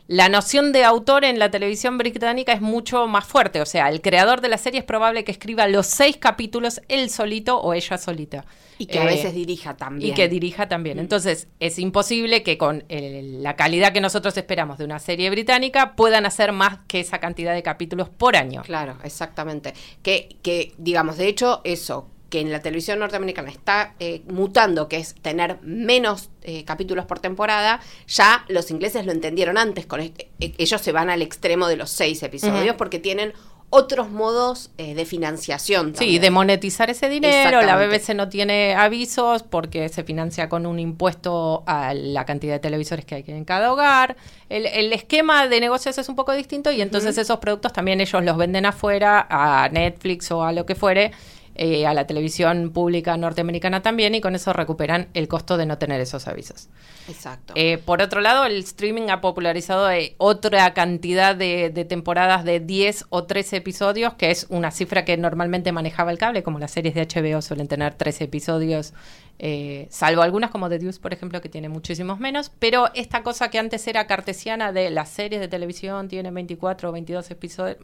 la 0.08 0.30
noción 0.30 0.72
de 0.72 0.84
autor 0.84 1.26
en 1.26 1.40
la 1.40 1.50
televisión 1.50 1.98
británica 1.98 2.54
es 2.54 2.62
mucho 2.62 3.08
más 3.08 3.26
fuerte. 3.26 3.62
O 3.62 3.66
sea, 3.66 3.90
el 3.90 4.02
creador 4.02 4.42
de 4.42 4.50
la 4.50 4.58
serie 4.60 4.80
es 4.80 4.86
probable 4.86 5.24
que 5.24 5.32
escriba 5.32 5.68
los 5.68 5.88
seis 5.88 6.18
capítulos 6.18 6.80
él 6.90 7.10
solito 7.10 7.60
o 7.60 7.74
ella 7.74 7.98
solita. 7.98 8.46
Y 8.78 8.88
que 8.88 9.00
a 9.00 9.04
Eh, 9.04 9.08
veces 9.08 9.34
dirija 9.34 9.78
también. 9.78 10.12
y 10.12 10.14
que 10.14 10.28
dirija 10.28 10.68
también. 10.68 11.00
Entonces, 11.00 11.48
es 11.62 11.80
imposible 11.80 12.44
que 12.44 12.58
con 12.58 12.84
el- 12.90 13.42
la 13.42 13.56
calidad 13.56 13.94
que 13.94 14.02
nosotros 14.02 14.36
esperamos 14.38 14.78
de 14.78 14.84
una 14.86 15.00
serie 15.00 15.30
británica 15.30 15.96
puedan 15.96 16.26
hacer 16.26 16.52
más 16.52 16.80
que 16.88 17.00
esa 17.00 17.20
cantidad 17.20 17.54
de 17.56 17.64
capítulos 17.64 18.10
por 18.10 18.36
año. 18.36 18.62
Claro, 18.64 18.98
exactamente. 19.04 19.74
Que, 20.04 20.36
que, 20.44 20.74
digamos, 20.78 21.18
de 21.18 21.30
hecho, 21.30 21.62
eso 21.64 22.10
que 22.30 22.40
en 22.42 22.52
la 22.52 22.60
televisión 22.60 23.00
norteamericana 23.00 23.50
está 23.50 23.94
eh, 24.00 24.22
mutando, 24.28 24.88
que 24.90 24.98
es 24.98 25.16
tener 25.22 25.60
menos 25.62 26.30
eh, 26.42 26.64
capítulos 26.66 27.06
por 27.06 27.20
temporada, 27.20 27.80
ya 28.08 28.46
los 28.48 28.72
ingleses 28.72 29.06
lo 29.06 29.12
entendieron 29.12 29.58
antes. 29.58 29.86
Con 29.86 30.02
este- 30.02 30.30
eh, 30.40 30.54
ellos 30.58 30.82
se 30.82 30.92
van 30.92 31.10
al 31.10 31.22
extremo 31.22 31.68
de 31.68 31.76
los 31.78 31.90
seis 31.92 32.22
episodios 32.24 32.76
porque 32.76 33.00
tienen 33.00 33.34
otros 33.72 34.10
modos 34.10 34.70
eh, 34.78 34.94
de 34.94 35.06
financiación. 35.06 35.96
Sí, 35.96 36.20
de 36.20 36.30
monetizar 36.30 36.90
ese 36.90 37.10
dinero. 37.10 37.62
La. 37.62 37.76
BBC 37.76 38.14
no 38.16 38.30
tiene 38.30 38.74
avisos 38.76 39.44
porque 39.44 39.90
se 39.90 40.04
financia 40.04 40.48
con 40.48 40.66
un 40.66 40.80
impuesto 40.80 41.64
a 41.66 41.94
la 41.94 42.26
cantidad 42.26 42.54
de 42.54 42.60
televisores 42.60 43.06
que 43.06 43.16
hay 43.16 43.24
en 43.28 43.44
cada 43.44 43.74
hogar. 43.74 44.16
El, 44.50 44.66
el 44.68 44.94
esquema 44.94 45.48
de 45.48 45.60
negocios 45.60 45.98
es 45.98 46.08
un 46.08 46.16
poco 46.16 46.32
distinto 46.34 46.72
y 46.72 46.82
entonces 46.82 47.18
esos 47.18 47.40
productos 47.40 47.74
también 47.74 48.00
ellos 48.00 48.24
los 48.24 48.38
venden 48.38 48.66
afuera 48.66 49.26
a 49.30 49.68
Netflix 49.70 50.32
o 50.32 50.44
a 50.44 50.54
lo 50.54 50.66
que 50.66 50.76
fuere. 50.76 51.12
Eh, 51.56 51.88
a 51.88 51.94
la 51.94 52.06
televisión 52.06 52.72
pública 52.72 53.16
norteamericana 53.18 53.82
también 53.82 54.14
y 54.14 54.22
con 54.22 54.36
eso 54.36 54.52
recuperan 54.54 55.08
el 55.14 55.28
costo 55.28 55.58
de 55.58 55.66
no 55.66 55.78
tener 55.78 56.02
esos 56.02 56.28
avisos. 56.28 56.68
Exacto. 57.08 57.54
Eh, 57.56 57.78
por 57.78 58.02
otro 58.02 58.22
lado, 58.22 58.46
el 58.46 58.58
streaming 58.58 59.10
ha 59.10 59.22
popularizado 59.22 59.90
eh, 59.90 60.16
otra 60.18 60.74
cantidad 60.74 61.36
de, 61.36 61.70
de 61.70 61.86
temporadas 61.86 62.44
de 62.44 62.60
10 62.60 63.06
o 63.10 63.24
13 63.24 63.58
episodios, 63.58 64.14
que 64.16 64.32
es 64.32 64.48
una 64.50 64.72
cifra 64.72 65.06
que 65.06 65.16
normalmente 65.16 65.72
manejaba 65.72 66.12
el 66.12 66.18
cable, 66.18 66.44
como 66.44 66.60
las 66.60 66.72
series 66.72 66.94
de 66.94 67.08
HBO 67.08 67.42
suelen 67.42 67.68
tener 67.68 67.94
13 67.94 68.26
episodios, 68.26 68.94
eh, 69.38 69.88
salvo 69.90 70.22
algunas 70.22 70.50
como 70.50 70.70
The 70.70 70.80
Deuce, 70.80 71.00
por 71.00 71.14
ejemplo, 71.14 71.42
que 71.42 71.50
tiene 71.50 71.68
muchísimos 71.70 72.20
menos, 72.20 72.52
pero 72.60 72.90
esta 72.94 73.22
cosa 73.24 73.50
que 73.50 73.60
antes 73.60 73.86
era 73.88 74.08
cartesiana 74.08 74.72
de 74.72 74.90
las 74.90 75.10
series 75.10 75.42
de 75.42 75.48
televisión 75.48 76.08
tienen 76.08 76.34
24 76.34 76.90
o 76.90 76.92
22 76.92 77.32
episodios, 77.32 77.78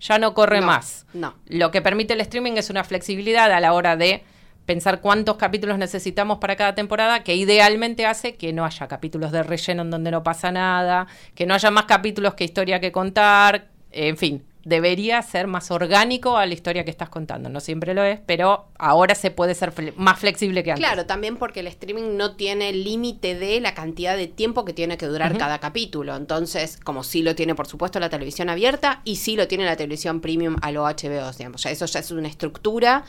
ya 0.00 0.18
no 0.18 0.34
corre 0.34 0.60
No, 0.60 0.66
más. 0.66 1.06
no. 1.14 1.34
Lo 1.46 1.70
que 1.70 1.80
permite 1.82 2.12
el 2.14 2.20
streaming 2.20 2.52
es 2.52 2.68
una 2.70 2.84
flexibilidad 2.84 3.50
a 3.50 3.60
la 3.60 3.72
hora 3.72 3.96
de 3.96 4.22
pensar 4.66 5.00
cuántos 5.00 5.36
capítulos 5.36 5.78
necesitamos 5.78 6.38
para 6.38 6.54
cada 6.56 6.74
temporada, 6.74 7.24
que 7.24 7.34
idealmente 7.34 8.04
hace 8.04 8.34
que 8.36 8.52
no 8.52 8.66
haya 8.66 8.86
capítulos 8.86 9.32
de 9.32 9.42
relleno 9.42 9.80
en 9.80 9.90
donde 9.90 10.10
no 10.10 10.22
pasa 10.22 10.52
nada, 10.52 11.06
que 11.34 11.46
no 11.46 11.54
haya 11.54 11.70
más 11.70 11.84
capítulos 11.86 12.34
que 12.34 12.44
historia 12.44 12.78
que 12.78 12.92
contar, 12.92 13.68
en 13.92 14.18
fin, 14.18 14.44
debería 14.68 15.22
ser 15.22 15.46
más 15.46 15.70
orgánico 15.70 16.36
a 16.36 16.44
la 16.44 16.52
historia 16.52 16.84
que 16.84 16.90
estás 16.90 17.08
contando. 17.08 17.48
No 17.48 17.58
siempre 17.60 17.94
lo 17.94 18.02
es, 18.04 18.20
pero 18.26 18.66
ahora 18.78 19.14
se 19.14 19.30
puede 19.30 19.54
ser 19.54 19.72
fle- 19.74 19.94
más 19.96 20.18
flexible 20.18 20.62
que 20.62 20.72
antes. 20.72 20.84
Claro, 20.86 21.06
también 21.06 21.36
porque 21.36 21.60
el 21.60 21.66
streaming 21.68 22.16
no 22.16 22.36
tiene 22.36 22.72
límite 22.72 23.34
de 23.34 23.60
la 23.60 23.72
cantidad 23.72 24.16
de 24.16 24.26
tiempo 24.28 24.64
que 24.66 24.74
tiene 24.74 24.98
que 24.98 25.06
durar 25.06 25.38
cada 25.38 25.58
capítulo. 25.58 26.14
Entonces, 26.16 26.76
como 26.84 27.02
sí 27.02 27.22
lo 27.22 27.34
tiene, 27.34 27.54
por 27.54 27.66
supuesto, 27.66 27.98
la 27.98 28.10
televisión 28.10 28.50
abierta 28.50 29.00
y 29.04 29.16
sí 29.16 29.36
lo 29.36 29.48
tiene 29.48 29.64
la 29.64 29.76
televisión 29.76 30.20
premium 30.20 30.56
a 30.60 30.70
lo 30.70 30.84
HBO, 30.84 31.32
digamos. 31.32 31.62
Ya 31.62 31.70
eso 31.70 31.86
ya 31.86 32.00
es 32.00 32.10
una 32.10 32.28
estructura 32.28 33.04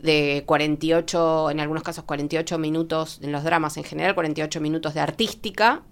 de 0.00 0.42
48, 0.46 1.50
en 1.50 1.60
algunos 1.60 1.82
casos 1.84 2.04
48 2.04 2.58
minutos, 2.58 3.20
en 3.22 3.30
los 3.30 3.44
dramas 3.44 3.76
en 3.76 3.84
general, 3.84 4.14
48 4.14 4.60
minutos 4.60 4.94
de 4.94 5.00
artística 5.00 5.82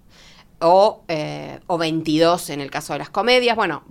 o, 0.59 1.03
eh, 1.07 1.59
o 1.67 1.77
22 1.77 2.49
en 2.49 2.59
el 2.61 2.69
caso 2.69 2.93
de 2.93 2.99
las 2.99 3.09
comedias. 3.09 3.55
Bueno, 3.55 3.83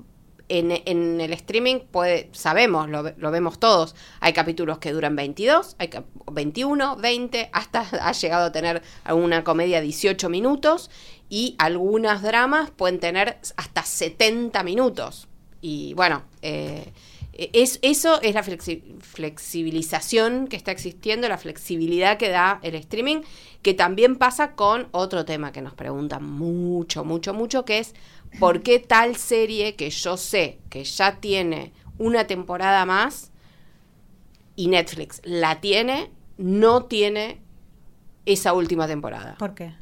en, 0.58 1.20
el 1.20 1.32
streaming 1.32 1.80
puede, 1.90 2.28
sabemos, 2.32 2.88
lo, 2.88 3.02
ve- 3.02 3.14
lo 3.16 3.30
vemos 3.30 3.58
todos, 3.58 3.94
hay 4.20 4.32
capítulos 4.32 4.78
que 4.78 4.92
duran 4.92 5.16
22, 5.16 5.76
hay 5.78 5.88
cap- 5.88 6.04
21, 6.30 6.96
20, 6.96 7.50
hasta 7.52 7.80
ha 8.02 8.12
llegado 8.12 8.46
a 8.46 8.52
tener 8.52 8.82
alguna 9.04 9.44
comedia 9.44 9.80
18 9.80 10.28
minutos 10.28 10.90
y 11.28 11.54
algunas 11.58 12.22
dramas 12.22 12.70
pueden 12.70 13.00
tener 13.00 13.38
hasta 13.56 13.82
70 13.82 14.62
minutos. 14.62 15.28
Y 15.60 15.94
bueno, 15.94 16.22
eh, 16.42 16.92
es, 17.32 17.78
eso 17.82 18.20
es 18.20 18.34
la 18.34 18.44
flexi- 18.44 18.82
flexibilización 19.00 20.48
que 20.48 20.56
está 20.56 20.72
existiendo, 20.72 21.28
la 21.28 21.38
flexibilidad 21.38 22.18
que 22.18 22.28
da 22.30 22.58
el 22.62 22.74
streaming, 22.74 23.22
que 23.62 23.74
también 23.74 24.16
pasa 24.16 24.52
con 24.54 24.88
otro 24.90 25.24
tema 25.24 25.52
que 25.52 25.62
nos 25.62 25.74
preguntan 25.74 26.24
mucho, 26.24 27.04
mucho, 27.04 27.32
mucho, 27.32 27.64
que 27.64 27.78
es 27.78 27.94
por 28.38 28.62
qué 28.62 28.78
tal 28.78 29.16
serie 29.16 29.76
que 29.76 29.90
yo 29.90 30.16
sé 30.16 30.58
que 30.70 30.84
ya 30.84 31.16
tiene 31.20 31.72
una 31.98 32.26
temporada 32.26 32.84
más 32.84 33.30
y 34.56 34.68
Netflix 34.68 35.20
la 35.24 35.60
tiene, 35.60 36.10
no 36.36 36.84
tiene 36.84 37.40
esa 38.26 38.52
última 38.52 38.86
temporada. 38.86 39.36
¿Por 39.38 39.54
qué? 39.54 39.74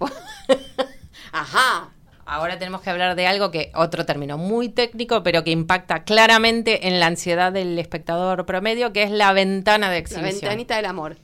Ajá, 1.32 1.90
ahora 2.24 2.58
tenemos 2.58 2.80
que 2.82 2.90
hablar 2.90 3.16
de 3.16 3.26
algo 3.26 3.50
que, 3.50 3.72
otro 3.74 4.06
término 4.06 4.38
muy 4.38 4.68
técnico, 4.68 5.22
pero 5.22 5.44
que 5.44 5.50
impacta 5.50 6.04
claramente 6.04 6.88
en 6.88 7.00
la 7.00 7.06
ansiedad 7.06 7.52
del 7.52 7.78
espectador 7.78 8.46
promedio, 8.46 8.92
que 8.92 9.02
es 9.02 9.10
la 9.10 9.32
ventana 9.32 9.88
de 9.88 9.94
La 9.94 9.98
exhibición. 9.98 10.40
ventanita 10.40 10.76
del 10.76 10.86
amor. 10.86 11.16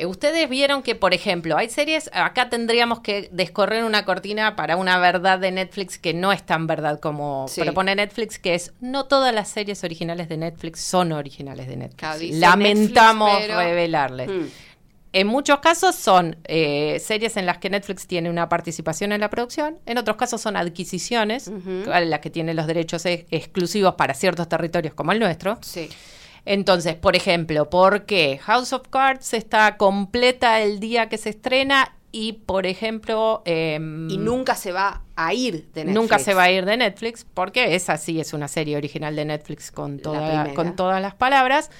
Eh, 0.00 0.06
Ustedes 0.06 0.48
vieron 0.48 0.82
que, 0.82 0.94
por 0.94 1.12
ejemplo, 1.14 1.56
hay 1.56 1.68
series, 1.68 2.10
acá 2.12 2.48
tendríamos 2.48 3.00
que 3.00 3.28
descorrer 3.32 3.84
una 3.84 4.04
cortina 4.04 4.56
para 4.56 4.76
una 4.76 4.98
verdad 4.98 5.38
de 5.38 5.50
Netflix 5.52 5.98
que 5.98 6.14
no 6.14 6.32
es 6.32 6.42
tan 6.44 6.66
verdad 6.66 6.98
como 7.00 7.46
Sí. 7.48 7.60
propone 7.60 7.94
Netflix, 7.94 8.38
que 8.38 8.54
es 8.54 8.72
no 8.80 9.04
todas 9.06 9.34
las 9.34 9.48
series 9.48 9.84
originales 9.84 10.28
de 10.28 10.36
Netflix 10.36 10.80
son 10.80 11.12
originales 11.12 11.68
de 11.68 11.76
Netflix. 11.76 11.98
Claro, 11.98 12.20
Lamentamos 12.32 13.28
Netflix, 13.30 13.46
pero- 13.48 13.60
revelarles. 13.60 14.28
Mm. 14.28 14.46
En 15.12 15.26
muchos 15.26 15.58
casos 15.58 15.96
son 15.96 16.36
eh, 16.44 17.00
series 17.04 17.36
en 17.36 17.44
las 17.44 17.58
que 17.58 17.68
Netflix 17.68 18.06
tiene 18.06 18.30
una 18.30 18.48
participación 18.48 19.10
en 19.10 19.20
la 19.20 19.28
producción, 19.28 19.76
en 19.84 19.98
otros 19.98 20.16
casos 20.16 20.40
son 20.40 20.56
adquisiciones, 20.56 21.48
en 21.48 22.10
las 22.10 22.20
que 22.20 22.30
tiene 22.30 22.54
los 22.54 22.68
derechos 22.68 23.04
ex- 23.06 23.26
exclusivos 23.32 23.96
para 23.96 24.14
ciertos 24.14 24.48
territorios 24.48 24.94
como 24.94 25.10
el 25.10 25.18
nuestro. 25.18 25.58
Sí. 25.62 25.88
Entonces, 26.44 26.94
por 26.94 27.16
ejemplo, 27.16 27.68
¿por 27.70 28.04
qué 28.06 28.38
House 28.42 28.72
of 28.72 28.88
Cards 28.88 29.34
está 29.34 29.76
completa 29.76 30.60
el 30.60 30.80
día 30.80 31.08
que 31.08 31.18
se 31.18 31.30
estrena 31.30 31.94
y, 32.12 32.32
por 32.32 32.66
ejemplo, 32.66 33.42
em, 33.44 34.10
Y 34.10 34.16
nunca 34.18 34.54
se 34.56 34.72
va 34.72 35.02
a 35.14 35.32
ir 35.34 35.68
de 35.74 35.84
Netflix. 35.84 35.94
nunca 35.94 36.18
se 36.18 36.34
va 36.34 36.44
a 36.44 36.50
ir 36.50 36.64
de 36.64 36.76
Netflix? 36.76 37.24
Porque 37.34 37.74
esa 37.76 37.96
sí 37.98 38.20
es 38.20 38.32
una 38.32 38.48
serie 38.48 38.76
original 38.76 39.14
de 39.14 39.24
Netflix 39.24 39.70
con, 39.70 39.98
La 39.98 40.02
toda- 40.02 40.28
primera. 40.32 40.54
con 40.54 40.74
todas 40.76 41.00
las 41.00 41.14
palabras. 41.14 41.70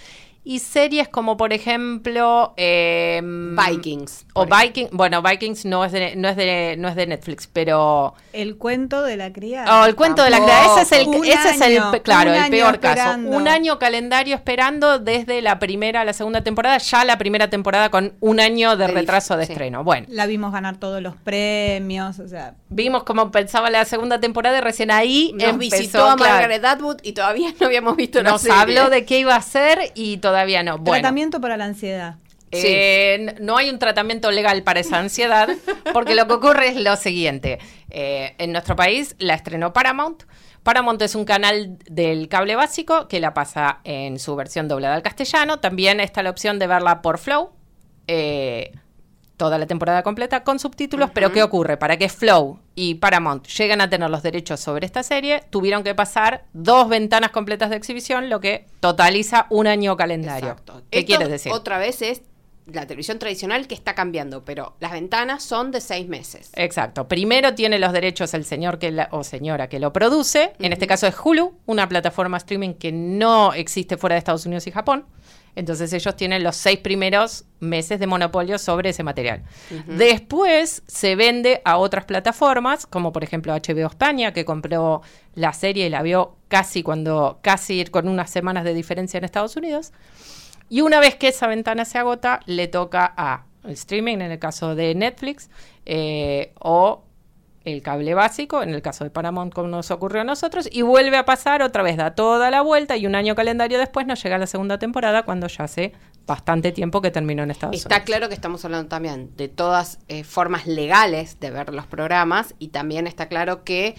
Y 0.43 0.61
series 0.61 1.07
como, 1.09 1.37
por 1.37 1.53
ejemplo, 1.53 2.55
em, 2.57 3.55
Vikings. 3.55 4.25
O 4.33 4.47
Vikings, 4.47 4.91
bueno, 4.91 5.21
Vikings 5.21 5.67
no 5.67 5.85
es 5.85 5.93
de, 5.93 6.17
no 6.17 6.29
es 6.31 6.37
de, 6.37 6.77
no 6.79 6.89
es 6.89 6.97
de 6.97 7.07
Netflix, 7.07 7.47
pero 7.47 8.15
El 8.33 8.57
cuento 8.57 9.03
de 9.03 9.19
la 9.19 9.31
criada. 9.35 9.83
Oh, 9.83 9.85
el 9.85 9.95
cuento 9.95 10.25
de 10.25 10.31
la 10.31 10.39
criada, 10.43 10.81
ese 10.81 10.97
es 11.03 11.07
el, 11.07 11.15
ese 11.25 11.51
es 11.51 11.61
el 11.61 12.03
claro, 12.03 12.33
el 12.33 12.51
peor 12.51 12.77
esperando. 12.77 13.29
caso. 13.29 13.37
Un 13.37 13.49
año 13.49 13.79
calendario 13.79 14.35
esperando 14.35 14.99
desde 14.99 15.43
la 15.43 15.59
primera 15.59 16.01
a 16.01 16.05
la 16.07 16.15
segunda 16.15 16.41
temporada, 16.43 16.79
ya 16.79 17.05
la 17.05 17.19
primera 17.19 17.51
temporada 17.51 17.91
con 17.91 18.15
un 18.21 18.41
año 18.41 18.79
de 18.79 18.87
retraso 18.89 19.37
de 19.37 19.45
sí. 19.45 19.53
estreno. 19.53 19.85
Bueno, 19.85 20.07
La 20.09 20.25
vimos 20.25 20.53
ganar 20.53 20.79
todos 20.79 21.03
los 21.03 21.17
premios, 21.17 22.19
o 22.19 22.27
sea, 22.27 22.55
vimos 22.71 23.03
cómo 23.05 23.31
pensaba 23.31 23.69
la 23.69 23.85
segunda 23.85 24.19
temporada 24.21 24.57
y 24.57 24.61
recién 24.63 24.91
ahí 24.91 25.33
Nos 25.35 25.45
empezó, 25.45 25.77
visitó 25.77 26.09
a 26.09 26.17
claro, 26.17 26.33
Margaret 26.33 26.65
Atwood 26.65 26.97
y 27.03 27.13
todavía 27.13 27.53
no 27.61 27.67
habíamos 27.67 27.95
visto 27.95 28.23
la 28.23 28.31
Nos 28.31 28.41
serie. 28.41 28.57
habló 28.57 28.89
de 28.89 29.05
qué 29.05 29.19
iba 29.19 29.35
a 29.35 29.39
hacer 29.39 29.93
y 29.95 30.17
todavía 30.17 30.30
no. 30.63 30.79
Bueno, 30.79 31.01
tratamiento 31.03 31.41
para 31.41 31.57
la 31.57 31.65
ansiedad. 31.67 32.17
Eh, 32.53 33.15
n- 33.21 33.35
no 33.41 33.57
hay 33.57 33.71
un 33.71 33.79
tratamiento 33.79 34.31
legal 34.33 34.63
para 34.65 34.81
esa 34.81 34.99
ansiedad, 34.99 35.49
porque 35.93 36.15
lo 36.17 36.27
que 36.27 36.35
ocurre 36.35 36.69
es 36.69 36.77
lo 36.77 36.97
siguiente. 36.97 37.59
Eh, 37.91 38.35
en 38.39 38.53
nuestro 38.53 38.75
país 38.77 39.15
la 39.19 39.35
estrenó 39.35 39.73
Paramount. 39.73 40.25
Paramount 40.63 41.01
es 41.03 41.15
un 41.15 41.25
canal 41.25 41.79
del 41.89 42.29
cable 42.29 42.57
básico 42.57 43.09
que 43.09 43.21
la 43.21 43.33
pasa 43.35 43.81
en 43.85 44.19
su 44.19 44.35
versión 44.37 44.69
doblada 44.69 44.95
al 44.97 45.03
castellano. 45.03 45.59
También 45.61 46.01
está 46.01 46.23
la 46.23 46.31
opción 46.31 46.59
de 46.59 46.67
verla 46.67 47.01
por 47.03 47.19
Flow. 47.19 47.51
eh, 48.09 48.73
toda 49.41 49.57
la 49.57 49.67
temporada 49.67 50.03
completa 50.03 50.45
con 50.45 50.59
subtítulos, 50.59 51.09
pero 51.15 51.33
¿qué 51.33 51.43
ocurre? 51.43 51.79
Para 51.79 51.97
que 51.97 52.11
Flow 52.11 52.59
y 52.75 52.97
Paramount 52.97 53.47
lleguen 53.49 53.81
a 53.81 53.89
tener 53.89 54.11
los 54.11 54.23
derechos 54.23 54.61
sobre 54.61 54.85
esta 54.85 55.03
serie, 55.03 55.43
tuvieron 55.49 55.83
que 55.83 55.95
pasar 55.95 56.45
dos 56.53 56.91
ventanas 56.91 57.31
completas 57.31 57.71
de 57.71 57.77
exhibición, 57.77 58.29
lo 58.29 58.39
que 58.39 58.67
totaliza 58.81 59.47
un 59.49 59.67
año 59.67 59.97
calendario. 59.97 60.51
Exacto. 60.51 60.83
¿Qué 60.91 60.99
Esto, 60.99 61.07
quieres 61.07 61.31
decir? 61.31 61.53
Otra 61.53 61.79
vez 61.79 62.03
es 62.03 62.21
la 62.67 62.87
televisión 62.87 63.19
tradicional 63.19 63.67
que 63.67 63.75
está 63.75 63.95
cambiando, 63.95 64.45
pero 64.45 64.77
las 64.79 64.93
ventanas 64.93 65.43
son 65.43 65.71
de 65.71 65.81
seis 65.81 66.07
meses. 66.07 66.51
Exacto. 66.55 67.09
Primero 67.09 67.55
tiene 67.55 67.79
los 67.79 67.95
derechos 67.95 68.35
el 68.35 68.45
señor 68.45 68.79
que 68.79 68.91
la- 68.91 69.09
o 69.11 69.25
señora 69.25 69.71
que 69.71 69.81
lo 69.81 69.91
produce. 69.95 70.53
En 70.59 70.75
este 70.75 70.87
caso 70.87 71.07
es 71.07 71.15
Hulu, 71.19 71.55
una 71.65 71.89
plataforma 71.89 72.37
streaming 72.37 72.75
que 72.75 72.93
no 72.93 73.55
existe 73.55 73.97
fuera 73.97 74.17
de 74.17 74.19
Estados 74.19 74.45
Unidos 74.45 74.67
y 74.67 74.71
Japón. 74.71 75.07
Entonces 75.55 75.93
ellos 75.93 76.17
tienen 76.17 76.43
los 76.43 76.57
seis 76.57 76.79
primeros 76.79 77.45
meses 77.59 78.01
de 78.01 78.07
monopolio 78.07 78.59
sobre 78.59 78.91
ese 78.91 79.03
material. 79.03 79.43
Después 79.87 80.83
se 80.87 81.17
vende 81.17 81.61
a 81.65 81.77
otras 81.77 82.05
plataformas, 82.05 82.87
como 82.87 83.13
por 83.13 83.25
ejemplo 83.25 83.53
HBO 83.55 83.87
España, 83.87 84.33
que 84.33 84.45
compró 84.45 85.03
la 85.35 85.53
serie 85.53 85.87
y 85.87 85.91
la 85.91 86.03
vio 86.03 86.37
casi 86.49 86.83
cuando, 86.83 87.39
casi 87.43 87.85
con 87.87 88.09
unas 88.09 88.31
semanas 88.31 88.65
de 88.65 88.75
diferencia 88.75 89.19
en 89.19 89.25
Estados 89.25 89.57
Unidos. 89.57 89.93
Y 90.69 90.83
una 90.83 91.01
vez 91.01 91.17
que 91.17 91.29
esa 91.29 91.47
ventana 91.49 91.85
se 91.85 91.99
agota, 91.99 92.41
le 92.47 92.69
toca 92.69 93.13
a 93.17 93.45
el 93.65 93.73
streaming, 93.73 94.17
en 94.17 94.31
el 94.31 94.39
caso 94.39 94.75
de 94.75 94.95
Netflix, 94.95 95.51
eh, 95.85 96.53
o 96.59 97.05
el 97.71 97.83
cable 97.83 98.15
básico, 98.15 98.63
en 98.63 98.71
el 98.71 98.83
caso 98.83 99.05
de 99.05 99.11
Paramount, 99.11 99.53
como 99.53 99.69
nos 99.69 99.91
ocurrió 99.91 100.21
a 100.21 100.25
nosotros, 100.25 100.69
y 100.71 100.83
vuelve 100.83 101.17
a 101.17 101.25
pasar 101.25 101.63
otra 101.63 101.83
vez, 101.83 101.97
da 101.97 102.15
toda 102.15 102.51
la 102.51 102.63
vuelta, 102.63 102.97
y 102.97 103.07
un 103.07 103.15
año 103.15 103.35
calendario 103.35 103.79
después 103.79 104.07
nos 104.07 104.23
llega 104.23 104.39
la 104.39 104.47
segunda 104.47 104.79
temporada, 104.79 105.23
cuando 105.25 105.47
ya 105.47 105.65
hace 105.65 105.93
bastante 106.27 106.71
tiempo 106.73 107.01
que 107.01 107.11
terminó 107.11 107.43
en 107.43 107.51
Estados 107.51 107.75
Está 107.75 107.89
Unidos. 107.89 108.07
claro 108.07 108.29
que 108.29 108.35
estamos 108.35 108.65
hablando 108.65 108.89
también 108.89 109.37
de 109.37 109.49
todas 109.49 109.99
eh, 110.09 110.23
formas 110.23 110.67
legales 110.67 111.41
de 111.41 111.51
ver 111.51 111.75
los 111.75 111.87
programas 111.87 112.55
y 112.59 112.69
también 112.69 113.07
está 113.07 113.27
claro 113.29 113.65
que 113.65 113.97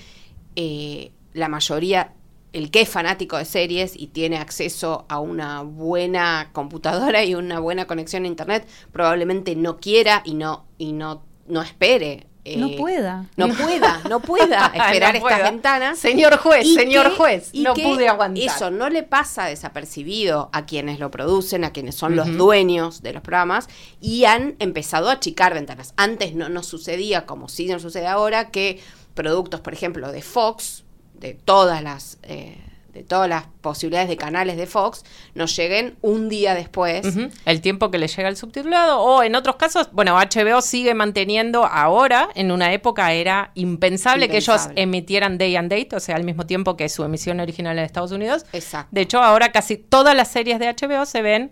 eh, 0.55 1.11
la 1.33 1.49
mayoría, 1.49 2.13
el 2.53 2.71
que 2.71 2.81
es 2.81 2.89
fanático 2.89 3.37
de 3.37 3.45
series 3.45 3.97
y 3.97 4.07
tiene 4.07 4.37
acceso 4.37 5.05
a 5.09 5.19
una 5.19 5.61
buena 5.61 6.49
computadora 6.53 7.23
y 7.23 7.35
una 7.35 7.59
buena 7.59 7.85
conexión 7.85 8.23
a 8.23 8.27
internet, 8.27 8.67
probablemente 8.91 9.55
no 9.55 9.77
quiera 9.77 10.21
y 10.23 10.35
no, 10.35 10.65
y 10.77 10.93
no, 10.93 11.23
no 11.47 11.61
espere. 11.61 12.27
Eh, 12.43 12.57
no 12.57 12.71
pueda. 12.75 13.25
No 13.37 13.47
pueda, 13.49 14.01
no 14.09 14.19
pueda 14.19 14.65
esperar 14.75 15.13
No 15.19 15.27
estas 15.27 15.43
ventanas. 15.51 15.99
Señor 15.99 16.37
juez, 16.37 16.73
señor 16.73 17.11
que- 17.11 17.15
juez, 17.17 17.51
no 17.53 17.73
pude 17.73 18.07
aguantar. 18.07 18.43
Eso 18.43 18.71
no 18.71 18.89
le 18.89 19.03
pasa 19.03 19.45
desapercibido 19.45 20.49
a 20.53 20.65
quienes 20.65 20.99
lo 20.99 21.11
producen, 21.11 21.63
a 21.63 21.71
quienes 21.71 21.95
son 21.95 22.15
los 22.15 22.35
dueños 22.35 23.01
de 23.03 23.13
los 23.13 23.21
programas 23.21 23.67
y 23.99 24.25
han 24.25 24.55
empezado 24.59 25.09
a 25.09 25.13
achicar 25.13 25.53
ventanas. 25.53 25.93
Antes 25.97 26.33
no 26.35 26.49
nos 26.49 26.65
sucedía, 26.67 27.25
como 27.25 27.47
sí 27.47 27.67
nos 27.67 27.81
sucede 27.81 28.07
ahora, 28.07 28.49
que 28.49 28.79
productos, 29.13 29.59
por 29.61 29.73
ejemplo, 29.73 30.11
de 30.11 30.21
Fox, 30.21 30.83
de 31.13 31.33
todas 31.35 31.83
las... 31.83 32.17
eh, 32.23 32.57
de 32.93 33.03
todas 33.03 33.29
las 33.29 33.45
posibilidades 33.61 34.09
de 34.09 34.17
canales 34.17 34.57
de 34.57 34.67
Fox, 34.67 35.03
nos 35.33 35.55
lleguen 35.55 35.95
un 36.01 36.29
día 36.29 36.53
después. 36.55 37.05
El 37.45 37.61
tiempo 37.61 37.89
que 37.91 37.97
le 37.97 38.07
llega 38.07 38.27
el 38.27 38.35
subtitulado, 38.37 38.99
o 38.99 39.23
en 39.23 39.35
otros 39.35 39.55
casos, 39.55 39.89
bueno, 39.91 40.15
HBO 40.17 40.61
sigue 40.61 40.93
manteniendo 40.93 41.65
ahora, 41.65 42.29
en 42.35 42.51
una 42.51 42.73
época 42.73 43.11
era 43.13 43.51
impensable, 43.55 44.27
que 44.27 44.37
ellos 44.37 44.47
Impensable. 44.55 44.81
emitieran 44.81 45.37
day 45.37 45.55
and 45.55 45.71
date, 45.71 45.95
o 45.95 45.99
sea, 45.99 46.15
al 46.15 46.23
mismo 46.23 46.45
tiempo 46.45 46.75
que 46.75 46.89
su 46.89 47.03
emisión 47.03 47.39
original 47.39 47.77
en 47.77 47.85
Estados 47.85 48.11
Unidos. 48.11 48.45
Exacto. 48.53 48.89
De 48.91 49.01
hecho, 49.01 49.21
ahora 49.21 49.51
casi 49.51 49.77
todas 49.77 50.15
las 50.15 50.29
series 50.29 50.59
de 50.59 50.67
HBO 50.67 51.05
se 51.05 51.21
ven 51.21 51.51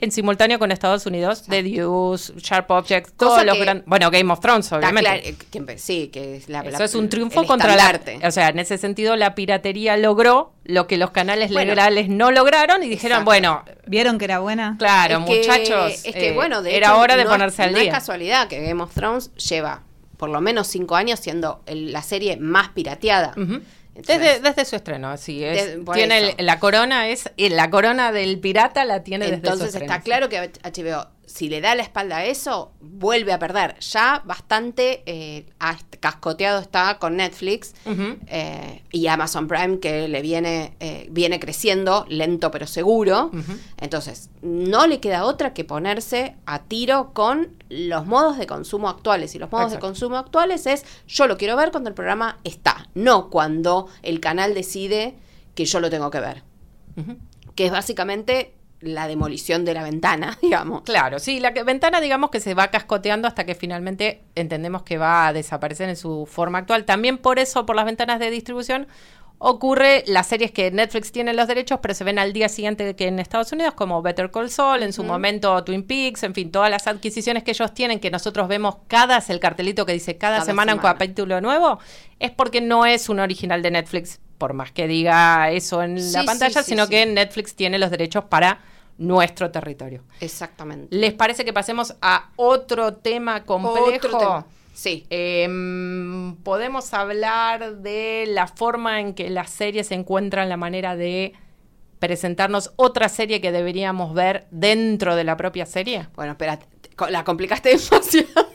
en 0.00 0.12
simultáneo 0.12 0.58
con 0.58 0.70
Estados 0.72 1.06
Unidos, 1.06 1.44
The 1.48 1.62
Deuce, 1.62 2.32
Sharp 2.36 2.70
Objects, 2.70 3.10
Cosa 3.16 3.16
todos 3.42 3.44
los 3.46 3.58
grandes, 3.58 3.84
bueno, 3.86 4.10
Game 4.10 4.32
of 4.32 4.40
Thrones, 4.40 4.70
obviamente. 4.72 5.36
que 5.50 5.78
sí, 5.78 6.08
que 6.08 6.36
es 6.36 6.48
la, 6.48 6.60
Eso 6.60 6.78
la- 6.78 6.84
es 6.84 6.94
un 6.94 7.08
triunfo 7.08 7.40
el 7.42 7.46
contra 7.46 7.74
la... 7.76 7.90
estandarte. 7.90 8.26
O 8.26 8.30
sea, 8.30 8.48
en 8.48 8.58
ese 8.58 8.78
sentido, 8.78 9.16
la 9.16 9.34
piratería 9.34 9.96
logró 9.96 10.52
lo 10.64 10.86
que 10.86 10.96
los 10.98 11.10
canales 11.10 11.50
Bueno. 11.52 11.70
legales 11.74 12.08
no 12.08 12.30
lograron 12.30 12.82
y 12.82 12.88
dijeron, 12.88 13.18
Exacto. 13.18 13.24
bueno, 13.24 13.64
¿Vieron 13.86 14.18
que 14.18 14.24
era 14.26 14.38
buena? 14.40 14.76
claro, 14.78 15.18
Es 15.18 15.24
que- 15.24 15.38
muchachos, 15.38 16.04
es 16.04 16.14
que 16.14 16.28
eh, 16.28 16.32
bueno, 16.34 16.62
de 16.62 16.76
era 16.76 16.88
hecho, 16.88 16.98
hora 16.98 17.16
de 17.16 17.24
no 17.24 17.30
ponerse 17.30 17.62
es, 17.62 17.68
al 17.68 17.72
no 17.74 17.78
día. 17.80 17.88
es 17.88 17.94
casualidad 17.94 18.48
que 18.48 18.60
Game 18.62 18.82
of 18.82 18.92
Thrones 18.94 19.32
lleva 19.34 19.82
por 20.16 20.30
lo 20.30 20.40
menos 20.40 20.66
cinco 20.66 20.96
años 20.96 21.20
siendo 21.20 21.62
el- 21.66 21.92
la 21.92 22.02
serie 22.02 22.36
más 22.38 22.70
pirateada. 22.70 23.32
Entonces, 23.36 23.62
Desde, 24.06 24.40
desde 24.40 24.64
su 24.64 24.76
estreno, 24.76 25.08
así 25.08 25.42
es. 25.44 25.76
De- 25.76 25.84
tiene 25.94 26.34
el- 26.38 26.46
la 26.46 26.58
corona 26.60 27.08
es 27.08 27.30
la 27.36 27.70
corona 27.70 28.12
del 28.12 28.38
pirata 28.38 28.84
la 28.84 29.02
tiene 29.02 29.26
desde 29.26 29.36
su 29.46 29.52
entonces 29.52 29.74
está 29.82 30.00
claro 30.02 30.28
que 30.28 30.38
HBO, 30.62 31.06
si 31.26 31.48
le 31.48 31.60
da 31.60 31.74
la 31.74 31.82
espalda 31.82 32.18
a 32.18 32.24
eso, 32.24 32.72
vuelve 32.80 33.32
a 33.32 33.38
perder. 33.38 33.78
Ya 33.80 34.22
bastante 34.24 35.02
eh, 35.06 35.46
cascoteado 36.00 36.60
está 36.60 36.98
con 36.98 37.16
Netflix 37.16 37.74
eh, 38.28 38.82
y 38.92 39.06
Amazon 39.08 39.46
Prime 39.48 39.78
que 39.78 40.08
le 40.08 40.22
viene, 40.22 40.74
eh, 40.80 41.06
viene 41.10 41.38
creciendo, 41.40 42.06
lento 42.08 42.50
pero 42.50 42.66
seguro. 42.66 43.30
Entonces, 43.78 44.30
no 44.42 44.86
le 44.86 45.00
queda 45.00 45.24
otra 45.24 45.52
que 45.54 45.64
ponerse 45.64 46.34
a 46.46 46.60
tiro 46.62 47.12
con 47.12 47.57
los 47.70 48.06
modos 48.06 48.38
de 48.38 48.46
consumo 48.46 48.88
actuales. 48.88 49.34
Y 49.34 49.38
los 49.38 49.50
modos 49.50 49.66
Exacto. 49.66 49.86
de 49.86 49.90
consumo 49.90 50.16
actuales 50.16 50.66
es, 50.66 50.84
yo 51.06 51.26
lo 51.26 51.36
quiero 51.36 51.56
ver 51.56 51.70
cuando 51.70 51.88
el 51.90 51.94
programa 51.94 52.38
está, 52.44 52.88
no 52.94 53.30
cuando 53.30 53.88
el 54.02 54.20
canal 54.20 54.54
decide 54.54 55.16
que 55.54 55.64
yo 55.64 55.80
lo 55.80 55.90
tengo 55.90 56.10
que 56.10 56.20
ver. 56.20 56.42
Que 57.54 57.66
es 57.66 57.72
básicamente 57.72 58.54
la 58.80 59.08
demolición 59.08 59.64
de 59.64 59.74
la 59.74 59.82
ventana, 59.82 60.38
digamos. 60.42 60.82
Claro, 60.82 61.18
sí, 61.18 61.40
la 61.40 61.52
que- 61.52 61.64
ventana 61.64 62.00
digamos 62.00 62.30
que 62.30 62.38
se 62.40 62.54
va 62.54 62.68
cascoteando 62.68 63.26
hasta 63.26 63.44
que 63.44 63.54
finalmente 63.56 64.22
entendemos 64.36 64.82
que 64.82 64.98
va 64.98 65.26
a 65.26 65.32
desaparecer 65.32 65.88
en 65.88 65.96
su 65.96 66.26
forma 66.26 66.58
actual. 66.58 66.84
También 66.84 67.18
por 67.18 67.38
eso, 67.40 67.66
por 67.66 67.74
las 67.76 67.84
ventanas 67.86 68.20
de 68.20 68.30
distribución, 68.30 68.86
ocurre 69.38 70.02
las 70.06 70.26
series 70.26 70.50
que 70.50 70.70
Netflix 70.70 71.12
tiene 71.12 71.32
los 71.32 71.46
derechos, 71.46 71.78
pero 71.80 71.94
se 71.94 72.04
ven 72.04 72.18
al 72.18 72.32
día 72.32 72.48
siguiente 72.48 72.94
que 72.96 73.06
en 73.06 73.18
Estados 73.20 73.52
Unidos, 73.52 73.74
como 73.74 74.02
Better 74.02 74.30
Call 74.30 74.50
Saul, 74.50 74.82
en 74.82 74.92
su 74.92 75.04
momento 75.04 75.62
Twin 75.64 75.84
Peaks, 75.84 76.24
en 76.24 76.34
fin, 76.34 76.50
todas 76.50 76.70
las 76.70 76.86
adquisiciones 76.86 77.44
que 77.44 77.52
ellos 77.52 77.72
tienen, 77.72 78.00
que 78.00 78.10
nosotros 78.10 78.48
vemos 78.48 78.76
cada, 78.88 79.18
es 79.18 79.30
el 79.30 79.38
cartelito 79.40 79.86
que 79.86 79.92
dice 79.92 80.18
cada, 80.18 80.36
Cada 80.38 80.46
semana, 80.46 80.72
semana. 80.72 80.88
un 80.90 80.92
capítulo 80.98 81.40
nuevo, 81.40 81.78
es 82.18 82.30
porque 82.32 82.60
no 82.60 82.84
es 82.84 83.08
un 83.08 83.20
original 83.20 83.62
de 83.62 83.70
Netflix, 83.70 84.20
por 84.38 84.54
más 84.54 84.72
que 84.72 84.86
diga 84.88 85.50
eso 85.50 85.82
en 85.82 86.00
Sí, 86.00 86.12
la 86.12 86.24
pantalla, 86.24 86.62
sí, 86.62 86.70
sino 86.70 86.88
que 86.88 87.06
Netflix 87.06 87.54
tiene 87.54 87.78
los 87.78 87.90
derechos 87.90 88.24
para 88.24 88.60
nuestro 88.98 89.50
territorio. 89.52 90.02
Exactamente. 90.20 90.88
¿Les 90.96 91.12
parece 91.14 91.44
que 91.44 91.52
pasemos 91.52 91.94
a 92.02 92.30
otro 92.34 92.94
tema 92.94 93.44
complejo? 93.44 94.06
Otro 94.08 94.18
tema. 94.18 94.46
Sí. 94.78 95.08
Em, 95.10 96.36
podemos 96.44 96.94
hablar 96.94 97.78
de 97.78 98.26
la 98.28 98.46
forma 98.46 99.00
en 99.00 99.12
que 99.12 99.28
las 99.28 99.50
series 99.50 99.90
encuentran 99.90 100.48
la 100.48 100.56
manera 100.56 100.94
de 100.94 101.32
presentarnos 101.98 102.70
otra 102.76 103.08
serie 103.08 103.40
que 103.40 103.50
deberíamos 103.50 104.14
ver 104.14 104.46
dentro 104.52 105.16
de 105.16 105.24
la 105.24 105.36
propia 105.36 105.66
serie. 105.66 106.06
Bueno, 106.14 106.30
espera, 106.30 106.60
la 107.10 107.24
complicaste 107.24 107.70
demasiado. 107.90 108.50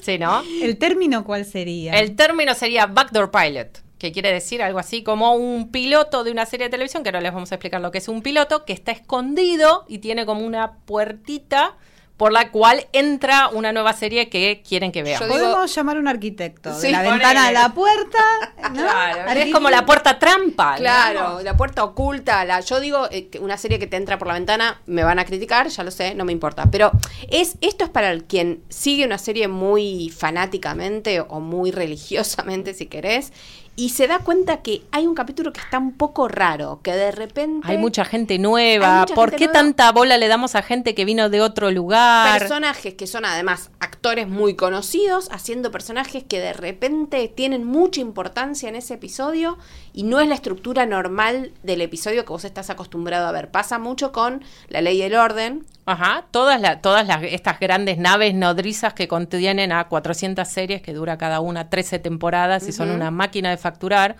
Sí, 0.00 0.16
¿no? 0.16 0.44
¿El 0.62 0.78
término 0.78 1.24
cuál 1.24 1.44
sería? 1.44 1.98
El 1.98 2.14
término 2.14 2.54
sería 2.54 2.86
backdoor 2.86 3.32
pilot, 3.32 3.82
que 3.98 4.12
quiere 4.12 4.32
decir 4.32 4.62
algo 4.62 4.78
así 4.78 5.02
como 5.02 5.34
un 5.34 5.72
piloto 5.72 6.22
de 6.22 6.30
una 6.30 6.46
serie 6.46 6.66
de 6.66 6.70
televisión, 6.70 7.02
que 7.02 7.08
ahora 7.08 7.20
les 7.20 7.34
vamos 7.34 7.50
a 7.50 7.56
explicar 7.56 7.80
lo 7.80 7.90
que 7.90 7.98
es 7.98 8.06
un 8.06 8.22
piloto, 8.22 8.64
que 8.64 8.74
está 8.74 8.92
escondido 8.92 9.86
y 9.88 9.98
tiene 9.98 10.24
como 10.24 10.46
una 10.46 10.76
puertita 10.84 11.76
por 12.16 12.32
la 12.32 12.52
cual 12.52 12.86
entra 12.92 13.48
una 13.48 13.72
nueva 13.72 13.92
serie 13.92 14.28
que 14.28 14.62
quieren 14.66 14.92
que 14.92 15.02
veamos. 15.02 15.28
Digo- 15.28 15.40
Podemos 15.40 15.74
llamar 15.74 15.96
a 15.96 16.00
un 16.00 16.06
arquitecto. 16.08 16.72
Sí, 16.78 16.86
de 16.86 16.92
la 16.92 17.02
ventana 17.02 17.48
a 17.48 17.52
la 17.52 17.74
puerta. 17.74 18.18
¿no? 18.72 18.82
Claro, 18.82 19.30
es 19.40 19.52
como 19.52 19.68
la 19.68 19.84
puerta 19.84 20.18
trampa. 20.18 20.72
¿no? 20.74 20.78
Claro, 20.78 21.40
la 21.42 21.56
puerta 21.56 21.82
oculta. 21.82 22.44
La, 22.44 22.60
yo 22.60 22.78
digo 22.78 23.08
eh, 23.10 23.26
que 23.28 23.40
una 23.40 23.56
serie 23.56 23.80
que 23.80 23.88
te 23.88 23.96
entra 23.96 24.16
por 24.18 24.28
la 24.28 24.34
ventana, 24.34 24.80
me 24.86 25.02
van 25.02 25.18
a 25.18 25.24
criticar, 25.24 25.66
ya 25.68 25.82
lo 25.82 25.90
sé, 25.90 26.14
no 26.14 26.24
me 26.24 26.30
importa. 26.32 26.66
Pero 26.70 26.92
es 27.28 27.56
esto 27.60 27.82
es 27.84 27.90
para 27.90 28.10
el 28.12 28.24
quien 28.24 28.62
sigue 28.68 29.04
una 29.04 29.18
serie 29.18 29.48
muy 29.48 30.10
fanáticamente 30.16 31.20
o 31.20 31.40
muy 31.40 31.70
religiosamente, 31.72 32.74
si 32.74 32.86
querés, 32.86 33.32
y 33.76 33.88
se 33.88 34.06
da 34.06 34.20
cuenta 34.20 34.58
que 34.62 34.82
hay 34.92 35.06
un 35.06 35.14
capítulo 35.14 35.52
que 35.52 35.60
está 35.60 35.78
un 35.78 35.92
poco 35.92 36.28
raro, 36.28 36.80
que 36.82 36.92
de 36.92 37.10
repente 37.10 37.66
Hay 37.68 37.76
mucha 37.78 38.04
gente 38.04 38.38
nueva. 38.38 39.00
mucha 39.00 39.14
¿Por 39.14 39.30
gente 39.30 39.38
qué 39.38 39.44
nueva. 39.46 39.60
tanta 39.60 39.92
bola 39.92 40.16
le 40.16 40.28
damos 40.28 40.54
a 40.54 40.62
gente 40.62 40.94
que 40.94 41.04
vino 41.04 41.28
de 41.28 41.40
otro 41.40 41.70
lugar? 41.70 42.38
personajes 42.38 42.94
que 42.94 43.06
son 43.06 43.24
además 43.24 43.70
actores 43.80 44.28
muy 44.28 44.54
conocidos 44.54 45.28
haciendo 45.32 45.70
personajes 45.70 46.22
que 46.22 46.40
de 46.40 46.52
repente 46.52 47.26
tienen 47.28 47.64
mucha 47.64 48.00
importancia 48.00 48.68
en 48.68 48.76
ese 48.76 48.94
episodio 48.94 49.58
y 49.92 50.04
no 50.04 50.20
es 50.20 50.28
la 50.28 50.34
estructura 50.36 50.86
normal 50.86 51.52
del 51.62 51.80
episodio 51.80 52.24
que 52.24 52.32
vos 52.32 52.44
estás 52.44 52.70
acostumbrado 52.70 53.26
a 53.26 53.32
ver. 53.32 53.50
Pasa 53.50 53.78
mucho 53.78 54.12
con 54.12 54.44
La 54.68 54.80
Ley 54.82 54.98
y 54.98 55.02
el 55.02 55.14
Orden. 55.16 55.66
Ajá, 55.86 56.24
todas, 56.30 56.60
la- 56.60 56.80
todas 56.80 57.06
las, 57.06 57.22
estas 57.24 57.60
grandes 57.60 57.98
naves 57.98 58.34
nodrizas 58.34 58.94
que 58.94 59.06
contienen 59.06 59.70
a 59.72 59.84
400 59.88 60.48
series 60.48 60.80
que 60.80 60.92
dura 60.94 61.18
cada 61.18 61.40
una 61.40 61.68
13 61.68 61.98
temporadas 61.98 62.66
y 62.68 62.72
son 62.72 62.90
una 62.90 63.10
máquina 63.10 63.50
de 63.50 63.56
facturar. 63.58 64.16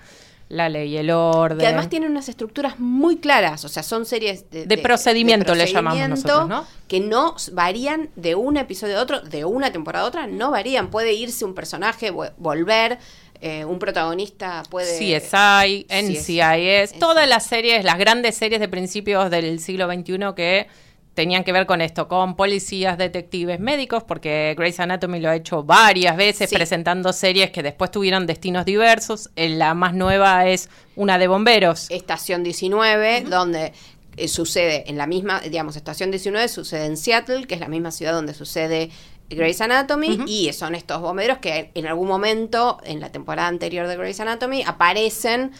La 0.50 0.68
ley 0.68 0.92
y 0.92 0.98
el 0.98 1.10
orden. 1.10 1.58
Que 1.58 1.66
además 1.66 1.88
tienen 1.88 2.10
unas 2.10 2.28
estructuras 2.28 2.78
muy 2.78 3.16
claras, 3.16 3.64
o 3.64 3.68
sea, 3.70 3.82
son 3.82 4.04
series 4.04 4.50
de, 4.50 4.66
De 4.66 4.76
procedimiento 4.76 5.54
le 5.54 5.66
llamamos 5.66 5.98
procedimiento 5.98 6.28
nosotros, 6.38 6.48
¿no? 6.50 6.66
Que 6.86 7.00
no 7.00 7.34
varían 7.52 8.10
de 8.14 8.34
un 8.34 8.58
episodio 8.58 8.98
a 8.98 9.02
otro, 9.02 9.20
de 9.22 9.46
una 9.46 9.72
temporada 9.72 10.04
a 10.04 10.08
otra, 10.08 10.26
no 10.26 10.50
varían. 10.50 10.88
Puede 10.90 11.14
irse 11.14 11.46
un 11.46 11.54
personaje, 11.54 12.12
vo- 12.12 12.30
volver, 12.36 12.98
eh, 13.40 13.64
un 13.64 13.78
protagonista 13.78 14.62
puede... 14.68 14.98
CSI, 14.98 15.86
NCIS, 15.88 16.98
todas 16.98 17.26
las 17.26 17.46
series, 17.46 17.82
las 17.82 17.96
grandes 17.96 18.34
series 18.36 18.60
de 18.60 18.68
principios 18.68 19.30
del 19.30 19.58
siglo 19.60 19.90
XXI 19.90 20.18
que 20.36 20.66
tenían 21.14 21.44
que 21.44 21.52
ver 21.52 21.66
con 21.66 21.80
esto, 21.80 22.08
con 22.08 22.36
policías, 22.36 22.98
detectives, 22.98 23.60
médicos, 23.60 24.02
porque 24.02 24.54
Grey's 24.58 24.80
Anatomy 24.80 25.20
lo 25.20 25.30
ha 25.30 25.36
hecho 25.36 25.62
varias 25.62 26.16
veces 26.16 26.50
Sí. 26.50 26.56
presentando 26.56 27.12
series 27.12 27.50
que 27.50 27.62
después 27.62 27.90
tuvieron 27.90 28.26
destinos 28.26 28.64
diversos. 28.64 29.30
Eh, 29.36 29.48
La 29.48 29.74
más 29.74 29.94
nueva 29.94 30.46
es 30.48 30.68
una 30.96 31.16
de 31.18 31.28
bomberos. 31.28 31.86
Estación 31.90 32.42
19, 32.42 33.22
donde 33.22 33.72
eh, 34.16 34.28
sucede 34.28 34.88
en 34.90 34.96
la 34.98 35.06
misma, 35.06 35.40
digamos, 35.40 35.76
Estación 35.76 36.10
19 36.10 36.48
sucede 36.48 36.86
en 36.86 36.96
Seattle, 36.96 37.46
que 37.46 37.54
es 37.54 37.60
la 37.60 37.68
misma 37.68 37.90
ciudad 37.90 38.12
donde 38.12 38.34
sucede 38.34 38.90
Grey's 39.30 39.60
Anatomy, 39.60 40.20
y 40.26 40.52
son 40.52 40.74
estos 40.74 41.00
bomberos 41.00 41.38
que 41.38 41.70
en 41.74 41.86
algún 41.86 42.06
momento, 42.06 42.78
en 42.84 43.00
la 43.00 43.10
temporada 43.10 43.48
anterior 43.48 43.88
de 43.88 43.96
Grey's 43.96 44.20
Anatomy, 44.20 44.62
aparecen 44.64 45.50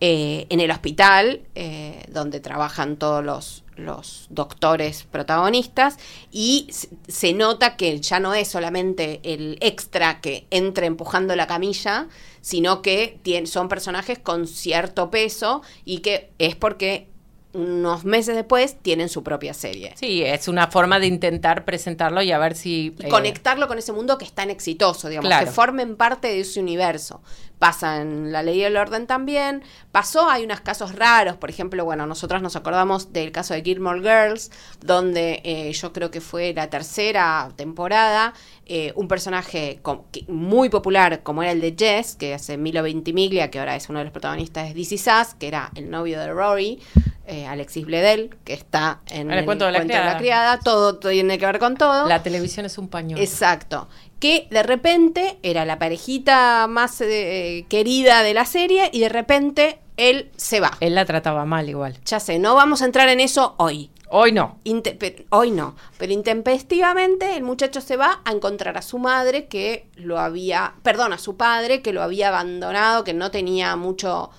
eh, 0.00 0.46
en 0.48 0.60
el 0.60 0.70
hospital 0.70 1.42
eh, 1.54 2.04
donde 2.08 2.40
trabajan 2.40 2.96
todos 2.96 3.22
los, 3.22 3.64
los 3.76 4.26
doctores 4.30 5.04
protagonistas 5.04 5.98
y 6.30 6.68
se, 7.06 7.32
nota 7.34 7.76
que 7.76 8.00
ya 8.00 8.18
no 8.18 8.32
es 8.32 8.48
solamente 8.48 9.20
el 9.22 9.58
extra 9.60 10.20
que 10.20 10.46
entra 10.50 10.86
empujando 10.86 11.36
la 11.36 11.46
camilla, 11.46 12.08
sino 12.40 12.80
que 12.80 13.20
son 13.44 13.68
personajes 13.68 14.18
con 14.18 14.46
cierto 14.46 15.10
peso 15.10 15.62
y 15.84 15.98
que 15.98 16.30
es 16.38 16.56
porque 16.56 17.08
unos 17.52 18.04
meses 18.04 18.36
después 18.36 18.76
tienen 18.80 19.08
su 19.08 19.22
propia 19.22 19.54
serie. 19.54 19.94
Sí, 19.96 20.22
es 20.22 20.46
una 20.48 20.68
forma 20.68 20.98
de 21.00 21.06
intentar 21.06 21.64
presentarlo 21.64 22.22
y 22.22 22.30
a 22.32 22.38
ver 22.38 22.54
si... 22.54 22.94
Y 22.98 23.06
eh, 23.06 23.08
conectarlo 23.08 23.66
con 23.68 23.78
ese 23.78 23.92
mundo 23.92 24.18
que 24.18 24.24
es 24.24 24.32
tan 24.32 24.50
exitoso, 24.50 25.08
digamos, 25.08 25.28
Claro. 25.28 25.46
que 25.46 25.52
formen 25.52 25.96
parte 25.96 26.28
de 26.28 26.40
ese 26.40 26.60
universo. 26.60 27.20
Pasa 27.58 28.00
en 28.00 28.32
La 28.32 28.42
Ley 28.42 28.60
y 28.60 28.64
el 28.64 28.76
Orden 28.76 29.06
también. 29.06 29.62
Pasó, 29.92 30.30
hay 30.30 30.44
unos 30.44 30.60
casos 30.60 30.94
raros, 30.94 31.36
por 31.36 31.50
ejemplo, 31.50 31.84
bueno, 31.84 32.06
nosotros 32.06 32.40
nos 32.40 32.56
acordamos 32.56 33.12
del 33.12 33.32
caso 33.32 33.52
de 33.52 33.62
Gilmore 33.62 34.00
Girls, 34.00 34.50
donde 34.80 35.42
eh, 35.44 35.70
yo 35.72 35.92
creo 35.92 36.10
que 36.10 36.22
fue 36.22 36.54
la 36.54 36.70
tercera 36.70 37.50
temporada, 37.56 38.32
eh, 38.72 38.92
un 38.94 39.08
personaje 39.08 39.80
que- 40.12 40.24
muy 40.28 40.68
popular 40.68 41.24
como 41.24 41.42
era 41.42 41.50
el 41.50 41.60
de 41.60 41.74
Jess, 41.76 42.14
que 42.14 42.34
hace 42.34 42.56
Milo 42.56 42.84
Ventimiglia, 42.84 43.50
que 43.50 43.58
ahora 43.58 43.74
es 43.74 43.88
uno 43.88 43.98
de 43.98 44.04
los 44.04 44.12
protagonistas 44.12 44.72
de 44.72 44.80
Is 44.80 44.92
Us, 44.92 45.34
que 45.38 45.48
era 45.48 45.72
el 45.74 45.90
novio 45.90 46.20
de 46.20 46.32
Rory, 46.32 46.78
eh, 47.26 47.46
Alexis 47.46 47.84
Bledel, 47.84 48.30
que 48.44 48.52
está 48.52 49.00
en 49.08 49.30
el 49.32 49.44
cuento 49.44 49.66
de 49.66 49.72
la 49.72 49.82
criada. 49.82 50.18
criada. 50.18 50.60
Todo 50.60 50.98
tiene 50.98 51.36
que 51.38 51.46
ver 51.46 51.58
con 51.58 51.76
todo. 51.76 52.06
La 52.08 52.22
televisión 52.22 52.64
es 52.64 52.78
un 52.78 52.86
pañuelo. 52.88 53.20
Exacto. 53.22 53.88
Que 54.20 54.46
de 54.50 54.62
repente 54.62 55.38
era 55.42 55.64
la 55.64 55.78
parejita 55.80 56.66
más 56.68 57.00
eh, 57.00 57.66
querida 57.68 58.22
de 58.22 58.34
la 58.34 58.44
serie 58.44 58.88
y 58.92 59.00
de 59.00 59.08
repente 59.08 59.80
él 59.96 60.30
se 60.36 60.60
va. 60.60 60.76
Él 60.80 60.94
la 60.94 61.04
trataba 61.06 61.44
mal 61.44 61.68
igual. 61.68 61.98
Ya 62.04 62.20
sé, 62.20 62.38
no 62.38 62.54
vamos 62.54 62.82
a 62.82 62.84
entrar 62.84 63.08
en 63.08 63.18
eso 63.20 63.54
hoy. 63.58 63.90
Hoy 64.12 64.32
no. 64.32 64.58
Inte- 64.64 64.96
pe- 64.96 65.26
hoy 65.30 65.52
no, 65.52 65.76
pero 65.96 66.12
intempestivamente 66.12 67.36
el 67.36 67.44
muchacho 67.44 67.80
se 67.80 67.96
va 67.96 68.20
a 68.24 68.32
encontrar 68.32 68.76
a 68.76 68.82
su 68.82 68.98
madre 68.98 69.46
que 69.46 69.86
lo 69.94 70.18
había, 70.18 70.74
perdón, 70.82 71.12
a 71.12 71.18
su 71.18 71.36
padre 71.36 71.80
que 71.80 71.92
lo 71.92 72.02
había 72.02 72.28
abandonado, 72.28 73.04
que 73.04 73.14
no 73.14 73.30
tenía 73.30 73.76
mucho, 73.76 74.30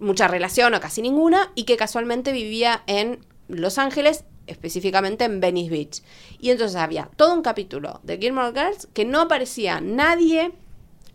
mucha 0.00 0.26
relación 0.26 0.74
o 0.74 0.80
casi 0.80 1.02
ninguna 1.02 1.52
y 1.54 1.64
que 1.64 1.76
casualmente 1.76 2.32
vivía 2.32 2.82
en 2.88 3.24
Los 3.46 3.78
Ángeles, 3.78 4.24
específicamente 4.48 5.24
en 5.24 5.38
Venice 5.38 5.70
Beach. 5.70 6.02
Y 6.40 6.50
entonces 6.50 6.76
había 6.76 7.08
todo 7.16 7.32
un 7.32 7.42
capítulo 7.42 8.00
de 8.02 8.18
Gilmore 8.18 8.52
Girls 8.60 8.88
que 8.92 9.04
no 9.04 9.20
aparecía 9.20 9.80
nadie 9.80 10.52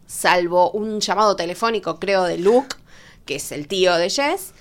salvo 0.06 0.72
un 0.72 1.02
llamado 1.02 1.36
telefónico, 1.36 2.00
creo, 2.00 2.24
de 2.24 2.38
Luke, 2.38 2.78
que 3.26 3.36
es 3.36 3.52
el 3.52 3.68
tío 3.68 3.96
de 3.96 4.10
Jess, 4.10 4.54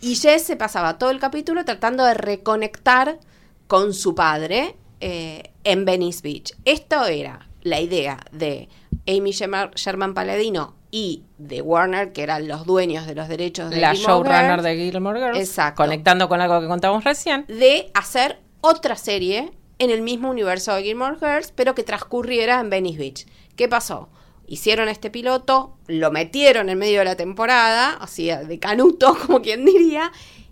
y 0.00 0.16
Jess 0.16 0.44
se 0.44 0.56
pasaba 0.56 0.98
todo 0.98 1.10
el 1.10 1.20
capítulo 1.20 1.64
tratando 1.64 2.04
de 2.04 2.14
reconectar 2.14 3.18
con 3.66 3.94
su 3.94 4.14
padre 4.14 4.76
eh, 5.00 5.52
en 5.64 5.84
Venice 5.84 6.20
Beach. 6.22 6.54
Esto 6.64 7.04
era 7.06 7.48
la 7.62 7.80
idea 7.80 8.18
de 8.32 8.68
Amy 9.06 9.32
Sherman, 9.32 10.14
Paladino 10.14 10.74
y 10.90 11.22
de 11.38 11.62
Warner, 11.62 12.12
que 12.12 12.22
eran 12.22 12.48
los 12.48 12.66
dueños 12.66 13.06
de 13.06 13.14
los 13.14 13.28
derechos 13.28 13.70
de 13.70 13.80
La 13.80 13.94
Gilmore 13.94 14.28
showrunner 14.28 14.50
Girls, 14.50 14.62
de 14.64 14.76
Gilmore 14.76 15.20
Girls. 15.20 15.38
Exacto. 15.38 15.82
Conectando 15.82 16.28
con 16.28 16.40
algo 16.40 16.60
que 16.60 16.66
contamos 16.66 17.04
recién. 17.04 17.44
de 17.46 17.90
hacer 17.94 18.40
otra 18.60 18.96
serie 18.96 19.52
en 19.78 19.90
el 19.90 20.02
mismo 20.02 20.30
universo 20.30 20.74
de 20.74 20.82
Gilmore 20.82 21.16
Girls, 21.16 21.52
pero 21.54 21.74
que 21.74 21.82
transcurriera 21.82 22.60
en 22.60 22.70
Venice 22.70 22.98
Beach. 22.98 23.26
¿Qué 23.56 23.68
pasó? 23.68 24.08
Hicieron 24.50 24.88
este 24.88 25.10
piloto, 25.10 25.76
lo 25.86 26.10
metieron 26.10 26.70
en 26.70 26.78
medio 26.78 26.98
de 26.98 27.04
la 27.04 27.14
temporada, 27.14 27.92
así 28.00 28.26
de 28.26 28.58
canuto, 28.58 29.16
como 29.26 29.40
quien 29.42 29.64
diría, 29.64 30.10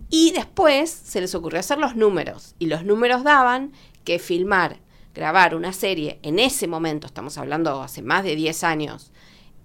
y 0.08 0.30
después 0.30 0.88
se 0.88 1.20
les 1.20 1.34
ocurrió 1.34 1.58
hacer 1.58 1.78
los 1.78 1.96
números. 1.96 2.54
Y 2.60 2.66
los 2.66 2.84
números 2.84 3.24
daban 3.24 3.72
que 4.04 4.20
filmar, 4.20 4.78
grabar 5.16 5.56
una 5.56 5.72
serie 5.72 6.20
en 6.22 6.38
ese 6.38 6.68
momento, 6.68 7.08
estamos 7.08 7.38
hablando 7.38 7.82
hace 7.82 8.00
más 8.02 8.22
de 8.22 8.36
10 8.36 8.62
años, 8.62 9.10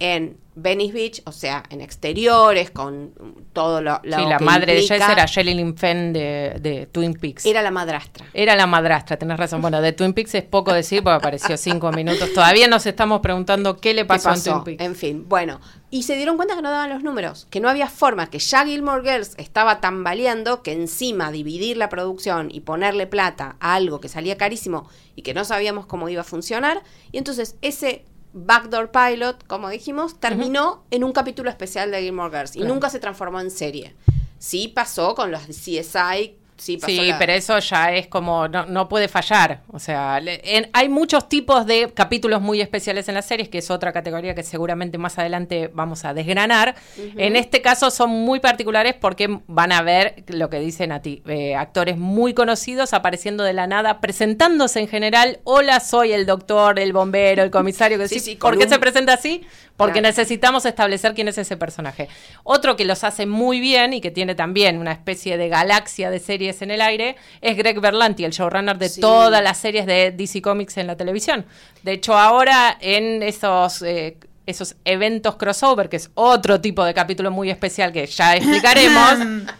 en 0.04 0.38
Venice 0.56 0.94
Beach, 0.94 1.22
o 1.26 1.32
sea, 1.32 1.64
en 1.70 1.80
exteriores, 1.80 2.72
con 2.72 3.14
todo 3.54 3.82
lo, 3.82 4.02
lo 4.04 4.18
Sí, 4.18 4.26
la 4.26 4.38
que 4.38 4.44
madre 4.44 4.76
de. 4.76 4.82
Jess 4.82 5.02
era 5.02 5.26
Shelley 5.26 5.74
Fenn 5.78 6.12
de, 6.12 6.58
de 6.60 6.88
Twin 6.88 7.14
Peaks. 7.14 7.46
Era 7.46 7.62
la 7.62 7.72
madrastra. 7.72 8.26
Era 8.34 8.58
la 8.58 8.68
madrastra, 8.68 9.16
tenés 9.18 9.38
razón. 9.38 9.62
Bueno, 9.62 9.82
de 9.82 9.94
Twin 9.94 10.12
Peaks 10.14 10.36
es 10.36 10.44
poco 10.44 10.74
decir 10.74 11.02
porque 11.04 11.16
apareció 11.16 11.56
cinco 11.56 11.90
minutos. 11.94 12.34
Todavía 12.34 12.68
nos 12.68 12.86
estamos 12.86 13.22
preguntando 13.22 13.78
qué 13.78 13.94
le 13.94 14.02
¿Qué 14.02 14.08
pasó, 14.08 14.30
pasó? 14.30 14.50
en 14.50 14.64
Twin 14.64 14.78
Peaks. 14.78 14.84
En 14.90 14.96
fin, 14.96 15.26
bueno. 15.30 15.62
Y 15.90 16.04
se 16.04 16.18
dieron 16.18 16.36
cuenta 16.36 16.56
que 16.56 16.62
no 16.62 16.70
daban 16.72 16.90
los 16.90 17.02
números, 17.02 17.48
que 17.50 17.62
no 17.62 17.70
había 17.70 17.88
forma, 17.88 18.28
que 18.30 18.40
ya 18.40 18.66
Gilmore 18.66 19.10
Girls 19.10 19.36
estaba 19.38 19.80
tambaleando, 19.80 20.64
que 20.64 20.74
encima 20.74 21.32
dividir 21.32 21.78
la 21.78 21.88
producción 21.88 22.50
y 22.52 22.60
ponerle 22.62 23.08
plata 23.08 23.56
a 23.62 23.76
algo 23.76 24.02
que 24.02 24.10
salía 24.10 24.36
carísimo 24.36 24.90
y 25.16 25.22
que 25.22 25.34
no 25.34 25.46
sabíamos 25.46 25.86
cómo 25.86 26.10
iba 26.10 26.22
a 26.22 26.26
funcionar. 26.26 26.82
Y 27.12 27.20
entonces 27.20 27.56
ese 27.62 28.06
backdoor 28.34 28.92
pilot, 28.92 29.46
como 29.48 29.70
dijimos, 29.70 30.20
terminó 30.20 30.84
en 30.92 31.04
un 31.04 31.12
capítulo 31.14 31.50
especial 31.50 31.92
de 31.92 32.02
Gilmore 32.02 32.36
Girls 32.36 32.56
y 32.56 32.60
Claro. 32.60 32.74
nunca 32.74 32.90
se 32.90 33.00
transformó 33.00 33.40
en 33.40 33.52
serie. 33.52 33.96
Sí 34.40 34.68
pasó 34.68 35.16
con 35.16 35.32
los 35.32 35.42
CSI, 35.44 36.36
sí 36.58 36.78
pasó 36.78 36.88
Sí, 36.88 37.08
la- 37.08 37.18
pero 37.20 37.34
eso 37.34 37.58
ya 37.60 37.92
es 37.94 38.08
como, 38.08 38.48
no, 38.48 38.66
no 38.66 38.88
puede 38.90 39.08
fallar. 39.08 39.62
O 39.72 39.80
sea, 39.80 40.20
le- 40.20 40.42
en- 40.58 40.70
hay 40.74 40.90
muchos 40.90 41.28
tipos 41.30 41.66
de 41.66 41.92
capítulos 41.94 42.42
muy 42.42 42.62
especiales 42.62 43.08
en 43.10 43.16
las 43.16 43.26
series, 43.26 43.50
que 43.50 43.58
es 43.60 43.70
otra 43.72 43.92
categoría 43.92 44.36
que 44.36 44.44
seguramente 44.44 44.98
más 44.98 45.18
adelante 45.20 45.70
vamos 45.74 46.06
a 46.06 46.14
desgranar. 46.14 46.76
En 47.18 47.36
este 47.36 47.62
caso 47.62 47.92
son 47.92 48.10
muy 48.12 48.40
particulares 48.40 48.96
porque 49.00 49.40
van 49.48 49.72
a 49.72 49.82
ver 49.82 50.24
lo 50.28 50.50
que 50.50 50.60
dicen 50.60 50.92
a 50.92 51.02
ti, 51.02 51.22
eh, 51.28 51.56
actores 51.56 51.98
muy 51.98 52.34
conocidos 52.34 52.94
apareciendo 52.94 53.44
de 53.44 53.54
la 53.54 53.68
nada, 53.68 54.00
presentándose 54.00 54.80
en 54.80 54.88
general, 54.88 55.40
hola, 55.44 55.80
soy 55.80 56.14
el 56.14 56.26
doctor, 56.26 56.80
el 56.80 56.94
bombero, 56.94 57.44
el 57.44 57.52
comisario, 57.52 57.98
que 57.98 58.08
Sí, 58.14 58.20
sí, 58.20 58.36
¿por 58.36 58.58
qué 58.58 58.66
un- 58.66 58.70
se 58.70 58.80
presenta 58.80 59.14
así? 59.14 59.44
Porque 59.76 59.94
Claro. 60.00 60.08
necesitamos 60.10 60.66
establecer 60.66 61.14
quién 61.16 61.28
es 61.28 61.38
ese 61.40 61.58
personaje. 61.58 62.08
Otro 62.44 62.76
que 62.76 62.86
los 62.86 63.04
hace 63.04 63.26
muy 63.26 63.60
bien 63.60 63.94
y 63.94 64.02
que 64.02 64.12
tiene 64.12 64.36
también 64.36 64.78
una 64.78 64.92
especie 64.92 65.36
de 65.36 65.50
galaxia 65.50 66.12
de 66.12 66.20
series 66.20 66.62
en 66.62 66.70
el 66.72 66.82
aire 66.82 67.16
es 67.42 67.58
Greg 67.58 67.80
Berlanti, 67.82 68.24
el 68.24 68.32
showrunner 68.32 68.78
de 68.78 68.90
Sí. 68.90 69.02
todas 69.02 69.42
las 69.44 69.58
series 69.58 69.86
de 69.88 70.12
DC 70.12 70.42
Comics 70.44 70.78
en 70.78 70.86
la 70.88 70.96
televisión. 70.96 71.46
De 71.82 71.94
hecho, 71.94 72.18
ahora 72.18 72.78
en 72.82 73.24
esos... 73.24 73.82
eh, 73.82 74.18
esos 74.46 74.76
eventos 74.84 75.36
crossover, 75.38 75.88
que 75.90 75.96
es 75.98 76.12
otro 76.16 76.60
tipo 76.60 76.84
de 76.84 76.94
capítulo 76.94 77.32
muy 77.32 77.50
especial 77.50 77.92
que 77.94 78.06
ya 78.06 78.36
explicaremos. 78.36 79.14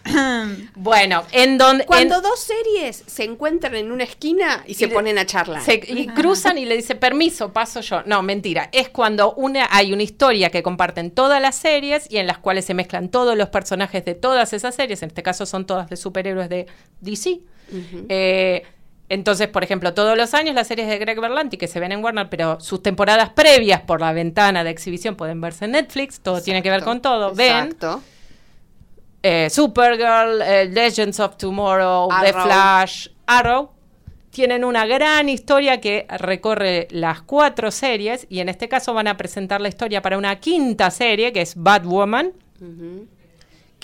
bueno, 0.74 1.24
en 1.32 1.56
donde... 1.58 1.86
Cuando 1.86 2.16
en- 2.16 2.22
dos 2.22 2.38
series 2.38 3.02
se 3.06 3.24
encuentran 3.24 3.74
en 3.76 3.90
una 3.92 4.04
esquina 4.04 4.62
y, 4.66 4.74
se 4.74 4.88
ponen 4.88 5.18
a 5.18 5.26
charlar. 5.26 5.62
se- 5.62 5.80
y 5.86 6.06
cruzan 6.08 6.58
y 6.58 6.66
le 6.66 6.76
dice, 6.76 6.94
permiso, 6.94 7.52
paso 7.52 7.80
yo. 7.80 8.02
No, 8.04 8.22
mentira. 8.22 8.68
Es 8.72 8.88
cuando 8.90 9.34
una, 9.34 9.68
hay 9.70 9.92
una 9.92 10.02
historia 10.02 10.50
que 10.50 10.62
comparten 10.62 11.10
todas 11.10 11.40
las 11.40 11.56
series 11.56 12.06
y 12.10 12.18
en 12.18 12.26
las 12.26 12.38
cuales 12.38 12.64
se 12.64 12.74
mezclan 12.74 13.08
todos 13.08 13.36
los 13.36 13.48
personajes 13.48 14.04
de 14.04 14.14
todas 14.14 14.52
esas 14.52 14.74
series. 14.74 15.02
En 15.02 15.08
este 15.08 15.22
caso 15.22 15.46
son 15.46 15.66
todas 15.66 15.88
de 15.88 15.96
superhéroes 15.96 16.48
de 16.48 16.66
DC. 17.00 17.40
Eh, 18.08 18.62
entonces, 19.14 19.48
por 19.48 19.64
ejemplo, 19.64 19.94
todos 19.94 20.16
los 20.16 20.34
años 20.34 20.54
las 20.54 20.66
series 20.66 20.88
de 20.88 20.98
Greg 20.98 21.20
Berlanti 21.20 21.56
que 21.56 21.68
se 21.68 21.80
ven 21.80 21.92
en 21.92 22.02
Warner, 22.02 22.28
pero 22.28 22.60
sus 22.60 22.82
temporadas 22.82 23.30
previas 23.30 23.80
por 23.80 24.00
la 24.00 24.12
ventana 24.12 24.64
de 24.64 24.70
exhibición 24.70 25.14
pueden 25.14 25.40
verse 25.40 25.64
en 25.64 25.72
Netflix. 25.72 26.20
Todo 26.20 26.42
tiene 26.42 26.62
que 26.62 26.70
ver 26.70 26.82
con 26.82 27.00
todo. 27.00 27.34
Ven 27.34 27.66
Exacto. 27.66 28.02
eh, 29.22 29.48
Supergirl, 29.50 30.42
eh, 30.42 30.66
Legends 30.66 31.20
of 31.20 31.36
Tomorrow, 31.36 32.08
The. 32.22 32.32
Flash, 32.32 33.08
Arrow, 33.26 33.70
tienen 34.30 34.64
una 34.64 34.84
gran 34.84 35.28
historia 35.28 35.80
que 35.80 36.06
recorre 36.18 36.88
las 36.90 37.22
cuatro 37.22 37.70
series 37.70 38.26
y 38.28 38.40
en 38.40 38.48
este 38.48 38.68
caso 38.68 38.92
van 38.92 39.06
a 39.06 39.16
presentar 39.16 39.60
la 39.60 39.68
historia 39.68 40.02
para 40.02 40.18
una 40.18 40.40
quinta 40.40 40.90
serie 40.90 41.32
que 41.32 41.40
es 41.40 41.54
Batwoman, 41.54 42.32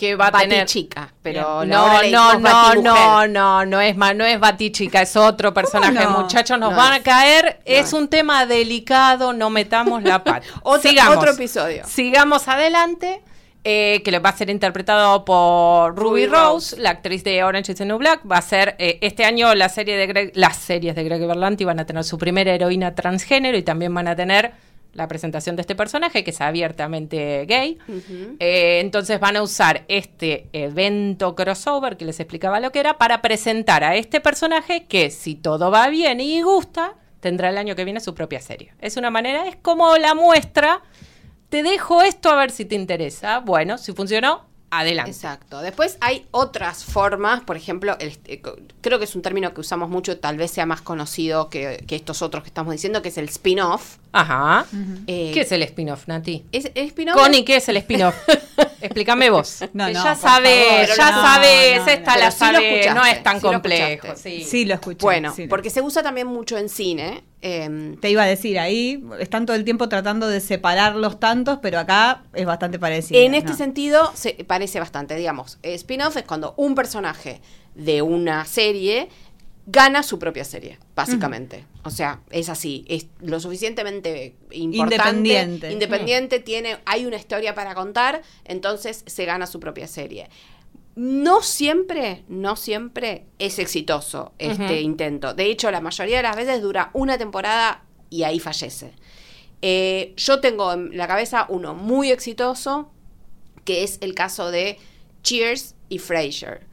que 0.00 0.16
va 0.16 0.28
a 0.28 0.32
tener... 0.32 0.60
Batichica, 0.60 1.12
pero 1.22 1.62
no, 1.66 2.02
no, 2.04 2.38
no, 2.38 2.74
no, 2.74 3.26
no, 3.28 3.66
no 3.66 3.80
es 3.82 3.94
no 3.96 4.24
es 4.24 4.40
Batichica, 4.40 5.02
es 5.02 5.14
otro 5.14 5.52
personaje, 5.52 5.92
no? 6.06 6.20
muchachos, 6.22 6.58
nos 6.58 6.70
No 6.70 6.76
van 6.78 6.94
a 6.94 7.00
caer, 7.02 7.60
es 7.66 7.88
es. 7.88 7.92
un 7.92 8.08
tema 8.08 8.46
delicado, 8.46 9.34
no 9.34 9.50
metamos 9.50 10.02
la 10.02 10.24
pata. 10.24 10.40
Otro- 10.62 10.88
Sigamos. 10.90 11.18
otro 11.18 11.32
episodio. 11.32 11.84
Sigamos 11.86 12.48
adelante. 12.48 13.20
eh, 13.62 14.00
que 14.02 14.10
lo 14.10 14.22
va 14.22 14.30
a 14.30 14.36
ser 14.36 14.48
interpretado 14.48 15.22
por 15.26 15.94
Ruby, 15.94 16.24
Ruby 16.24 16.26
Rose, 16.28 16.76
Rose. 16.76 16.80
la 16.82 16.88
actriz 16.90 17.22
de 17.24 17.44
Orange 17.44 17.72
is 17.72 17.76
the 17.78 17.84
New 17.84 17.98
Black. 17.98 18.20
Va 18.24 18.38
a 18.38 18.42
ser 18.42 18.74
eh, 18.78 18.96
este 19.02 19.26
año 19.26 19.54
la 19.54 19.68
serie 19.68 19.98
de 19.98 20.06
Greg- 20.08 20.32
las 20.34 20.56
series 20.56 20.94
de 20.96 21.04
Greg 21.04 21.20
Berlanti 21.26 21.66
van 21.66 21.78
a 21.78 21.84
tener 21.84 22.02
su 22.04 22.16
primera 22.16 22.54
heroína 22.54 22.94
transgénero 22.94 23.58
y 23.58 23.62
también 23.62 23.92
van 23.92 24.08
a 24.08 24.16
tener 24.16 24.52
la 24.92 25.08
presentación 25.08 25.56
de 25.56 25.62
este 25.62 25.74
personaje 25.74 26.24
que 26.24 26.30
es 26.30 26.40
abiertamente 26.40 27.46
gay. 27.46 27.78
Eh, 28.38 28.80
entonces 28.80 29.20
van 29.20 29.36
a 29.36 29.42
usar 29.42 29.84
este 29.88 30.48
evento 30.52 31.34
crossover 31.34 31.96
que 31.96 32.04
les 32.04 32.18
explicaba 32.20 32.60
lo 32.60 32.72
que 32.72 32.80
era 32.80 32.98
para 32.98 33.22
presentar 33.22 33.84
a 33.84 33.96
este 33.96 34.20
personaje 34.20 34.86
que 34.86 35.10
si 35.10 35.34
todo 35.34 35.70
va 35.70 35.88
bien 35.88 36.20
y 36.20 36.42
gusta, 36.42 36.96
tendrá 37.20 37.50
el 37.50 37.58
año 37.58 37.76
que 37.76 37.84
viene 37.84 38.00
su 38.00 38.14
propia 38.14 38.40
serie. 38.40 38.72
Es 38.80 38.96
una 38.96 39.10
manera, 39.10 39.46
es 39.46 39.56
como 39.56 39.96
la 39.96 40.14
muestra. 40.14 40.82
Te 41.48 41.62
dejo 41.62 42.02
esto 42.02 42.30
a 42.30 42.36
ver 42.36 42.50
si 42.50 42.64
te 42.64 42.74
interesa. 42.74 43.40
Bueno, 43.40 43.78
si 43.78 43.92
funcionó, 43.92 44.49
adelante. 44.70 45.10
Exacto. 45.10 45.60
Después 45.60 45.96
hay 46.00 46.26
otras 46.30 46.84
formas, 46.84 47.40
por 47.42 47.56
ejemplo, 47.56 47.96
el- 47.98 48.18
eh, 48.26 48.40
creo 48.80 48.98
que 48.98 49.04
es 49.04 49.14
un 49.16 49.22
término 49.22 49.52
que 49.52 49.60
usamos 49.60 49.88
mucho, 49.88 50.18
tal 50.18 50.36
vez 50.36 50.50
sea 50.50 50.66
más 50.66 50.80
conocido 50.80 51.48
que, 51.50 51.84
que 51.86 51.96
estos 51.96 52.22
otros 52.22 52.42
que 52.44 52.48
estamos 52.48 52.72
diciendo, 52.72 53.02
que 53.02 53.08
es 53.08 53.18
el 53.18 53.28
spin-off. 53.28 53.96
Ajá. 54.12 54.66
Eh, 55.06 55.30
¿Qué 55.34 55.40
es 55.42 55.52
el 55.52 55.62
spin-off, 55.62 56.06
Nati? 56.08 56.44
Es, 56.52 56.70
el 56.74 56.86
spin-off 56.86 57.16
Connie, 57.16 57.44
¿qué 57.44 57.56
es 57.56 57.68
el 57.68 57.76
spin-off? 57.78 58.14
Explícame 58.80 59.28
vos. 59.30 59.60
No, 59.72 59.86
Que 59.86 59.92
no, 59.92 60.04
ya 60.04 60.14
sabes, 60.14 60.66
favor, 60.68 60.96
ya 60.96 61.10
no, 61.10 61.20
sabes, 61.22 61.76
no, 61.78 61.84
no. 61.84 61.90
esta 61.92 62.16
la 62.16 62.30
sí 62.30 62.38
lo 62.44 62.52
sabe, 62.52 62.90
no 62.94 63.04
es 63.04 63.22
tan 63.22 63.36
sí 63.40 63.46
complejo. 63.46 64.08
Sí. 64.16 64.44
Sí, 64.44 64.64
lo 64.64 64.74
escuché. 64.74 64.98
Bueno, 65.02 65.34
porque 65.48 65.70
se 65.70 65.82
usa 65.82 66.02
también 66.02 66.26
mucho 66.26 66.56
en 66.56 66.68
cine. 66.68 67.22
Eh, 67.42 67.96
Te 68.00 68.10
iba 68.10 68.22
a 68.22 68.26
decir, 68.26 68.58
ahí 68.58 69.02
están 69.18 69.46
todo 69.46 69.56
el 69.56 69.64
tiempo 69.64 69.88
tratando 69.88 70.28
de 70.28 70.40
separar 70.40 70.96
los 70.96 71.18
tantos, 71.18 71.58
pero 71.62 71.78
acá 71.78 72.24
es 72.34 72.46
bastante 72.46 72.78
parecido. 72.78 73.20
en 73.20 73.34
este 73.34 73.50
¿no? 73.50 73.56
sentido, 73.56 74.12
se 74.14 74.32
parece 74.46 74.78
bastante, 74.78 75.16
digamos. 75.16 75.58
Spin-off 75.62 76.16
es 76.16 76.24
cuando 76.24 76.54
un 76.56 76.74
personaje 76.74 77.40
de 77.74 78.02
una 78.02 78.44
serie 78.44 79.08
gana 79.66 80.02
su 80.02 80.18
propia 80.18 80.44
serie, 80.44 80.78
básicamente. 80.94 81.64
O 81.84 81.90
sea, 81.90 82.20
es 82.30 82.48
así, 82.48 82.84
es 82.88 83.06
lo 83.20 83.38
suficientemente 83.40 84.34
importante, 84.50 84.96
Independiente. 84.96 85.72
independiente, 85.72 86.40
tiene, 86.40 86.78
hay 86.84 87.06
una 87.06 87.16
historia 87.16 87.54
para 87.54 87.74
contar, 87.74 88.22
entonces 88.44 89.04
se 89.06 89.24
gana 89.24 89.46
su 89.46 89.60
propia 89.60 89.86
serie. 89.86 90.28
No 90.96 91.42
siempre, 91.42 92.24
no 92.28 92.56
siempre 92.56 93.26
es 93.38 93.58
exitoso 93.58 94.32
este 94.38 94.80
intento. 94.80 95.34
De 95.34 95.46
hecho, 95.46 95.70
la 95.70 95.80
mayoría 95.80 96.18
de 96.18 96.22
las 96.24 96.36
veces 96.36 96.60
dura 96.60 96.90
una 96.92 97.16
temporada 97.16 97.84
y 98.10 98.24
ahí 98.24 98.40
fallece. 98.40 98.92
Eh, 99.62 100.14
yo 100.16 100.40
tengo 100.40 100.72
en 100.72 100.96
la 100.96 101.06
cabeza 101.06 101.46
uno 101.48 101.74
muy 101.74 102.10
exitoso, 102.10 102.90
que 103.64 103.84
es 103.84 103.98
el 104.00 104.14
caso 104.14 104.50
de 104.50 104.78
Cheers 105.22 105.74
y 105.88 105.98
Frasier. 105.98 106.66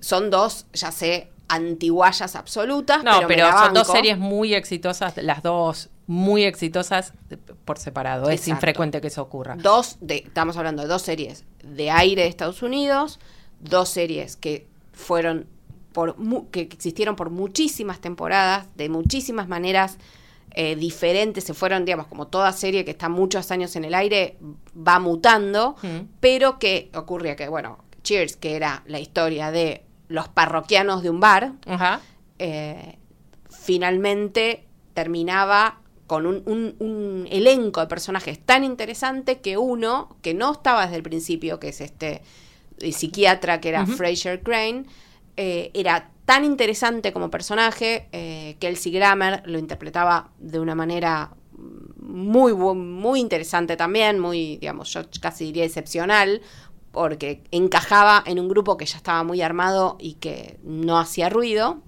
Son 0.00 0.30
dos, 0.30 0.66
ya 0.74 0.92
sé, 0.92 1.30
antiguallas 1.48 2.36
absolutas, 2.36 3.02
No, 3.04 3.26
pero, 3.26 3.50
son 3.50 3.74
dos 3.74 3.86
series 3.86 4.18
muy 4.18 4.54
exitosas, 4.54 5.16
las 5.16 5.42
dos 5.42 5.88
muy 6.06 6.44
exitosas 6.44 7.14
por 7.64 7.78
separado. 7.78 8.30
Es 8.30 8.46
infrecuente 8.48 9.00
que 9.00 9.08
eso 9.08 9.22
ocurra. 9.22 9.56
Dos, 9.56 9.96
de, 10.00 10.16
estamos 10.18 10.56
hablando 10.56 10.82
de 10.82 10.88
dos 10.88 11.02
series 11.02 11.44
de 11.62 11.90
aire 11.90 12.22
de 12.22 12.28
Estados 12.28 12.62
Unidos, 12.62 13.18
dos 13.68 13.88
series 13.88 14.36
que 14.36 14.66
fueron 14.92 15.46
por 15.92 16.18
mu- 16.18 16.50
que 16.50 16.60
existieron 16.60 17.16
por 17.16 17.30
muchísimas 17.30 18.00
temporadas, 18.00 18.66
de 18.76 18.88
muchísimas 18.88 19.48
maneras 19.48 19.98
eh, 20.58 20.74
diferentes, 20.74 21.44
se 21.44 21.52
fueron, 21.52 21.84
digamos, 21.84 22.06
como 22.06 22.28
toda 22.28 22.50
serie 22.52 22.84
que 22.86 22.90
está 22.92 23.08
muchos 23.10 23.50
años 23.50 23.76
en 23.76 23.84
el 23.84 23.94
aire, 23.94 24.38
va 24.76 24.98
mutando, 24.98 25.76
Mm. 25.82 26.06
pero 26.20 26.58
que 26.58 26.90
ocurría 26.94 27.36
que, 27.36 27.48
bueno, 27.48 27.78
Cheers, 28.02 28.36
que 28.36 28.56
era 28.56 28.82
la 28.86 28.98
historia 28.98 29.50
de 29.50 29.84
los 30.08 30.28
parroquianos 30.28 31.02
de 31.02 31.10
un 31.10 31.20
bar, 31.20 31.52
eh, 32.38 32.96
finalmente 33.50 34.64
terminaba 34.94 35.80
con 36.06 36.24
un, 36.24 36.42
un- 36.46 36.76
un 36.78 37.26
elenco 37.30 37.80
de 37.80 37.88
personajes 37.88 38.38
tan 38.38 38.62
interesante 38.64 39.40
que 39.40 39.56
uno, 39.58 40.16
que 40.22 40.34
no 40.34 40.52
estaba 40.52 40.82
desde 40.84 40.96
el 40.96 41.02
principio, 41.02 41.58
que 41.58 41.68
es 41.70 41.80
este 41.80 42.22
eh, 42.80 42.92
psiquiatra 42.92 43.60
que 43.60 43.70
era. 43.70 43.86
Fraser 43.86 44.42
Crane, 44.42 44.84
eh, 45.36 45.70
era 45.74 46.10
tan 46.24 46.44
interesante 46.44 47.12
como 47.12 47.30
personaje 47.30 48.08
eh, 48.12 48.56
que 48.58 48.68
Elsie 48.68 48.92
Grammer 48.92 49.42
lo 49.46 49.58
interpretaba 49.58 50.30
de 50.38 50.58
una 50.58 50.74
manera 50.74 51.30
muy, 51.98 52.54
muy 52.54 53.20
interesante 53.20 53.76
también, 53.76 54.18
muy, 54.18 54.56
digamos, 54.58 54.92
yo 54.92 55.02
casi 55.20 55.44
diría 55.44 55.64
excepcional, 55.64 56.42
porque 56.92 57.42
encajaba 57.50 58.22
en 58.26 58.40
un 58.40 58.48
grupo 58.48 58.76
que 58.76 58.86
ya 58.86 58.96
estaba 58.96 59.22
muy 59.22 59.42
armado 59.42 59.96
y 60.00 60.14
que 60.14 60.58
no 60.62 60.98
hacía 60.98 61.28
ruido. 61.28 61.82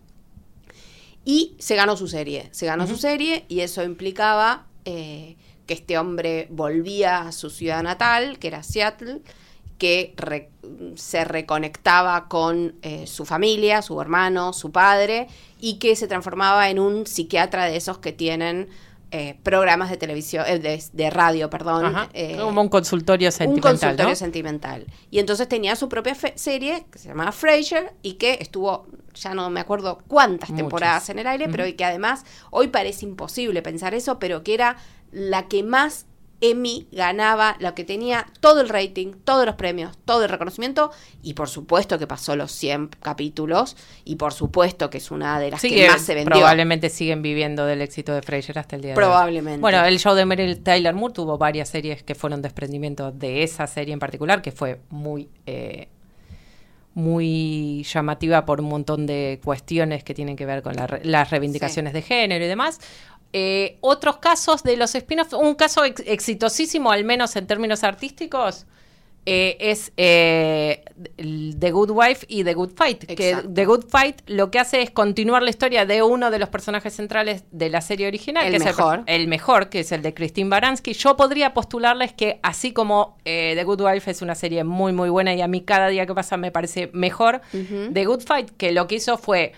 Y 1.24 1.56
se 1.58 1.76
ganó 1.76 1.96
su 1.96 2.08
serie, 2.08 2.48
se 2.52 2.66
ganó 2.66 2.86
su 2.86 2.96
serie 2.96 3.44
y 3.48 3.60
eso 3.60 3.82
implicaba 3.82 4.66
eh, 4.84 5.36
que 5.66 5.74
este 5.74 5.98
hombre 5.98 6.46
volvía 6.50 7.20
a 7.20 7.32
su 7.32 7.50
ciudad 7.50 7.82
natal, 7.82 8.38
que 8.38 8.48
era 8.48 8.62
Seattle, 8.62 9.20
que 9.78 10.12
re- 10.16 10.50
se 10.96 11.24
reconectaba 11.24 12.28
con 12.28 12.74
eh, 12.82 13.06
su 13.06 13.24
familia, 13.24 13.80
su 13.82 14.00
hermano, 14.00 14.52
su 14.52 14.70
padre, 14.72 15.28
y 15.60 15.74
que 15.78 15.96
se 15.96 16.06
transformaba 16.08 16.68
en 16.68 16.78
un 16.78 17.06
psiquiatra 17.06 17.64
de 17.64 17.76
esos 17.76 17.98
que 17.98 18.12
tienen 18.12 18.68
eh, 19.10 19.38
programas 19.42 19.88
de 19.88 19.96
televisión, 19.96 20.44
eh, 20.46 20.58
de, 20.58 20.82
de 20.92 21.10
radio, 21.10 21.48
perdón. 21.48 21.94
Como 22.38 22.60
un 22.60 22.68
consultorio 22.68 23.28
un 23.28 23.32
sentimental, 23.32 23.70
consultorio 23.72 24.10
¿no? 24.10 24.16
sentimental. 24.16 24.86
Y 25.10 25.18
entonces 25.20 25.48
tenía 25.48 25.76
su 25.76 25.88
propia 25.88 26.14
serie 26.34 26.84
que 26.92 26.98
se 26.98 27.08
llamaba 27.08 27.32
Frasier 27.32 27.94
y 28.02 28.14
que 28.14 28.36
estuvo, 28.40 28.86
ya 29.14 29.32
no 29.32 29.48
me 29.48 29.60
acuerdo 29.60 30.00
cuántas 30.08 30.50
Muchas. 30.50 30.62
temporadas 30.62 31.08
en 31.08 31.20
el 31.20 31.26
aire, 31.26 31.48
pero 31.48 31.64
que 31.74 31.84
además 31.84 32.24
hoy 32.50 32.68
parece 32.68 33.06
imposible 33.06 33.62
pensar 33.62 33.94
eso, 33.94 34.18
pero 34.18 34.42
que 34.42 34.52
era 34.52 34.76
la 35.10 35.48
que 35.48 35.62
más 35.62 36.04
Emmy 36.40 36.86
ganaba, 36.92 37.56
la 37.58 37.74
que 37.74 37.82
tenía 37.84 38.26
todo 38.40 38.60
el 38.60 38.68
rating, 38.68 39.12
todos 39.24 39.44
los 39.44 39.56
premios, 39.56 39.98
todo 40.04 40.22
el 40.22 40.28
reconocimiento 40.28 40.92
y 41.22 41.34
por 41.34 41.48
supuesto 41.48 41.98
que 41.98 42.06
pasó 42.06 42.36
los 42.36 42.52
100 42.52 42.90
capítulos 43.02 43.76
y 44.04 44.14
por 44.16 44.32
supuesto 44.32 44.88
que 44.88 44.98
es 44.98 45.10
una 45.10 45.40
de 45.40 45.50
las 45.50 45.60
Sí, 45.60 45.68
que, 45.70 45.76
que 45.76 45.88
más 45.88 46.00
se 46.02 46.14
vendió. 46.14 46.30
probablemente 46.30 46.90
siguen 46.90 47.22
viviendo 47.22 47.66
del 47.66 47.80
éxito 47.82 48.12
de 48.14 48.22
Frasier 48.22 48.58
hasta 48.58 48.76
el 48.76 48.82
día 48.82 48.90
de 48.90 48.94
hoy. 48.94 49.04
Probablemente. 49.04 49.60
Bueno, 49.60 49.84
el 49.84 49.98
show 49.98 50.14
de 50.14 50.24
Meryl 50.26 50.60
Tyler 50.62 50.94
Moore 50.94 51.12
tuvo 51.14 51.38
varias 51.38 51.70
series 51.70 52.04
que 52.04 52.14
fueron 52.14 52.40
desprendimiento 52.40 53.10
de 53.10 53.42
esa 53.42 53.66
serie 53.66 53.92
en 53.92 53.98
particular, 53.98 54.40
que 54.40 54.52
fue 54.52 54.80
muy, 54.90 55.28
eh, 55.46 55.88
muy 56.94 57.84
llamativa 57.84 58.44
por 58.44 58.60
un 58.60 58.68
montón 58.68 59.06
de 59.06 59.40
cuestiones 59.44 60.02
que 60.02 60.14
tienen 60.14 60.36
que 60.36 60.46
ver 60.46 60.62
con 60.62 60.74
la 60.74 60.86
re- 60.86 61.00
las 61.04 61.30
reivindicaciones 61.30 61.92
de 61.92 62.02
género 62.02 62.44
y 62.44 62.48
demás. 62.48 62.80
Eh, 63.32 63.76
otros 63.80 64.16
casos 64.18 64.62
de 64.62 64.76
los 64.76 64.94
spin-offs, 64.94 65.34
un 65.34 65.54
caso 65.54 65.84
ex- 65.84 66.02
exitosísimo, 66.06 66.90
al 66.90 67.04
menos 67.04 67.36
en 67.36 67.46
términos 67.46 67.84
artísticos, 67.84 68.66
eh, 69.26 69.58
es 69.60 69.92
eh, 69.98 70.82
The 71.58 71.70
Good 71.70 71.90
Wife 71.90 72.24
y 72.30 72.44
The 72.44 72.54
Good 72.54 72.70
Fight. 72.74 73.04
Que. 73.04 73.36
The 73.52 73.66
Good 73.66 73.84
Fight 73.90 74.22
lo 74.26 74.50
que 74.50 74.58
hace 74.58 74.80
es 74.80 74.90
continuar 74.90 75.42
la 75.42 75.50
historia 75.50 75.84
de 75.84 76.02
uno 76.02 76.30
de 76.30 76.38
los 76.38 76.48
personajes 76.48 76.94
centrales 76.94 77.44
de 77.50 77.68
la 77.68 77.82
serie 77.82 78.06
original, 78.08 78.46
El 78.46 78.52
que 78.54 78.58
mejor. 78.60 79.00
es 79.06 79.14
el, 79.14 79.20
el 79.22 79.28
mejor, 79.28 79.68
que 79.68 79.80
es 79.80 79.92
el 79.92 80.00
de 80.00 80.14
Christine 80.14 80.48
Baranski. 80.48 80.94
Yo 80.94 81.14
podría 81.18 81.52
postularles 81.52 82.14
que 82.14 82.40
así 82.42 82.72
como 82.72 83.18
eh, 83.26 83.52
The 83.54 83.64
Good 83.64 83.82
Wife 83.82 84.10
es 84.10 84.22
una 84.22 84.34
serie 84.34 84.64
muy 84.64 84.92
muy 84.94 85.10
buena 85.10 85.34
y 85.34 85.42
a 85.42 85.48
mí 85.48 85.60
cada 85.60 85.88
día 85.88 86.06
que 86.06 86.14
pasa 86.14 86.38
me 86.38 86.50
parece 86.50 86.88
mejor, 86.94 87.42
The 87.92 88.04
Good 88.06 88.22
Fight 88.22 88.50
que 88.56 88.72
lo 88.72 88.86
que 88.86 88.94
hizo 88.94 89.18
fue 89.18 89.52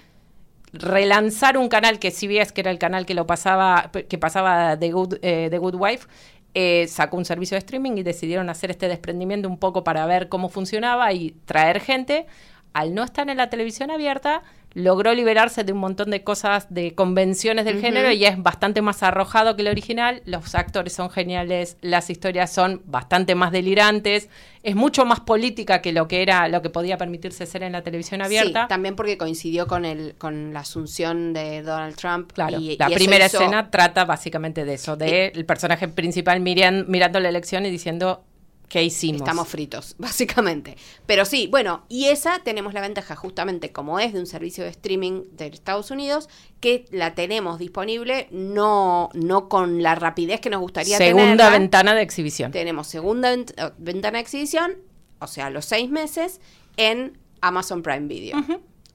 relanzar 0.73 1.59
un 1.59 1.69
canal 1.69 1.99
que 1.99 2.11
si 2.11 2.27
bien 2.27 2.47
que 2.55 2.61
era 2.61 2.71
el 2.71 2.79
canal 2.79 3.07
que 3.07 3.15
lo 3.15 3.27
pasaba 3.27 3.91
que 4.09 4.19
pasaba 4.19 4.79
The 4.79 4.91
Good, 4.93 5.15
eh, 5.23 5.49
The 5.51 5.59
Good 5.59 5.75
Wife 5.75 6.07
eh, 6.55 6.87
sacó 6.89 7.17
un 7.17 7.25
servicio 7.25 7.55
de 7.55 7.61
streaming 7.61 7.93
y 7.93 8.03
decidieron 8.03 8.51
hacer 8.51 8.71
este 8.71 8.89
desprendimiento 8.89 9.49
un 9.49 9.59
poco 9.59 9.85
para 9.85 10.05
ver 10.07 10.29
cómo 10.29 10.49
funcionaba 10.49 11.13
y 11.13 11.33
traer 11.45 11.81
gente. 11.81 12.27
Al 12.73 12.95
no 12.95 13.05
estar 13.05 13.29
en 13.29 13.37
la 13.37 13.51
televisión 13.51 13.91
abierta 13.91 14.43
logró 14.75 15.13
liberarse 15.15 15.65
de 15.65 15.73
un 15.73 15.79
montón 15.81 16.11
de 16.11 16.23
cosas 16.23 16.67
de 16.73 16.95
convenciones 16.95 17.65
del 17.65 17.81
género 17.81 18.13
y 18.13 18.25
es 18.25 18.41
bastante 18.41 18.83
más 18.83 19.03
arrojado 19.03 19.57
que 19.57 19.63
el 19.63 19.69
original 19.69 20.23
los 20.27 20.55
actores 20.55 20.93
son 20.93 21.11
geniales 21.11 21.77
las 21.81 22.09
historias 22.11 22.53
son 22.53 22.81
bastante 22.87 23.35
más 23.35 23.51
delirantes 23.51 24.29
es 24.63 24.77
mucho 24.77 25.05
más 25.05 25.21
política 25.21 25.81
que 25.83 25.91
lo 25.93 26.07
que 26.07 26.23
era 26.23 26.47
lo 26.49 26.63
que 26.63 26.71
podía 26.71 26.97
permitirse 26.99 27.47
ser 27.47 27.63
en 27.65 27.73
la 27.73 27.83
televisión 27.83 28.23
abierta 28.23 28.63
Sí, 28.63 28.69
también 28.69 28.95
porque 28.95 29.19
coincidió 29.19 29.67
con 29.67 29.85
el 29.85 30.15
con 30.19 30.53
la 30.53 30.61
asunción 30.61 31.33
de 31.33 31.63
Donald 31.63 31.97
Trump. 31.97 32.31
Claro, 32.33 32.59
y- 32.61 32.77
la 32.79 32.91
y 32.91 32.95
primera 32.95 33.27
hizo- 33.27 33.39
escena 33.39 33.71
trata 33.71 34.05
básicamente 34.05 34.65
de 34.65 34.75
eso, 34.75 34.97
de 34.97 35.33
el 35.35 35.45
personaje 35.47 35.89
principal 35.89 36.41
miran- 36.41 36.85
mirando 36.89 37.19
la 37.21 37.29
elección 37.29 37.67
y 37.67 37.71
diciendo 37.71 38.23
qué 38.71 38.83
hicimos. 38.83 39.21
Estamos 39.21 39.47
fritos, 39.49 39.95
básicamente. 39.99 40.79
Pero 41.05 41.27
sí, 41.27 41.47
bueno, 41.51 41.85
y 41.91 42.07
esa 42.07 42.39
tenemos 42.39 42.73
la 42.73 42.81
ventaja 42.81 43.15
justamente 43.17 43.71
como 43.73 44.01
es 44.01 44.15
de 44.15 44.21
un 44.21 44.27
servicio 44.27 44.65
de 44.65 44.71
streaming 44.71 45.25
de 45.33 45.49
Estados 45.49 45.91
Unidos, 45.91 46.31
que 46.61 46.87
la 46.91 47.15
tenemos 47.15 47.59
disponible 47.59 48.29
no, 48.31 49.11
no 49.13 49.49
con 49.51 49.83
la 49.83 49.95
rapidez 49.97 50.41
que 50.41 50.49
nos 50.49 50.61
gustaría 50.61 50.97
Segunda 50.97 51.25
tenerla. 51.37 51.51
ventana 51.51 51.95
de 51.95 52.01
exhibición. 52.03 52.53
Tenemos 52.53 52.87
segunda 52.87 53.35
vent- 53.35 53.53
eh, 53.59 53.73
ventana 53.77 54.17
de 54.17 54.23
exhibición, 54.23 54.77
o 55.19 55.27
sea, 55.27 55.51
los 55.51 55.67
seis 55.67 55.91
meses, 55.91 56.41
en 56.79 57.19
Amazon 57.43 57.83
Prime 57.83 58.07
Video. 58.07 58.37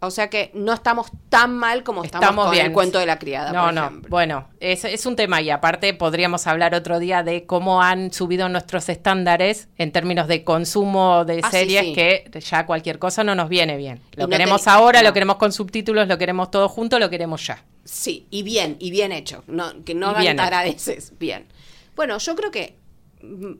O 0.05 0.11
sea 0.11 0.29
que 0.29 0.51
no 0.53 0.73
estamos 0.73 1.07
tan 1.29 1.55
mal 1.55 1.83
como 1.83 2.03
estamos, 2.03 2.23
Estamos 2.23 2.45
con 2.45 2.51
bien. 2.53 2.65
el 2.67 2.71
cuento 2.71 2.99
de 2.99 3.05
la 3.05 3.17
criada, 3.19 3.51
No, 3.51 3.63
por 3.65 3.73
no. 3.73 3.81
ejemplo. 3.85 4.09
Bueno, 4.09 4.47
es, 4.59 4.85
es 4.85 5.05
un 5.05 5.15
tema 5.15 5.41
y 5.41 5.49
aparte 5.49 5.93
podríamos 5.93 6.47
hablar 6.47 6.73
otro 6.75 6.99
día 6.99 7.23
de 7.23 7.45
cómo 7.45 7.81
han 7.81 8.13
subido 8.13 8.47
nuestros 8.49 8.87
estándares 8.89 9.67
en 9.77 9.91
términos 9.91 10.27
de 10.27 10.43
consumo 10.43 11.25
de 11.25 11.41
Ah, 11.43 11.51
series 11.51 11.85
sí. 11.85 11.93
que 11.93 12.31
ya 12.39 12.65
cualquier 12.65 12.99
cosa 12.99 13.23
no 13.23 13.35
nos 13.35 13.49
viene 13.49 13.77
bien. 13.77 14.01
Lo 14.15 14.23
no 14.25 14.29
queremos 14.29 14.63
te- 14.63 14.69
ahora, 14.69 15.01
no. 15.01 15.09
lo 15.09 15.13
queremos 15.13 15.35
con 15.37 15.51
subtítulos, 15.51 16.07
lo 16.07 16.17
queremos 16.17 16.51
todo 16.51 16.69
junto, 16.69 16.99
lo 16.99 17.09
queremos 17.09 17.45
ya. 17.45 17.63
Sí, 17.83 18.27
y 18.31 18.43
bien, 18.43 18.77
y 18.79 18.91
bien 18.91 19.11
hecho. 19.11 19.43
No, 19.47 19.83
que 19.83 19.93
no 19.95 20.09
hagan 20.09 20.35
taradeces. 20.37 21.13
Bien. 21.19 21.47
Bueno, 21.95 22.17
yo 22.17 22.35
creo 22.35 22.51
que 22.51 22.77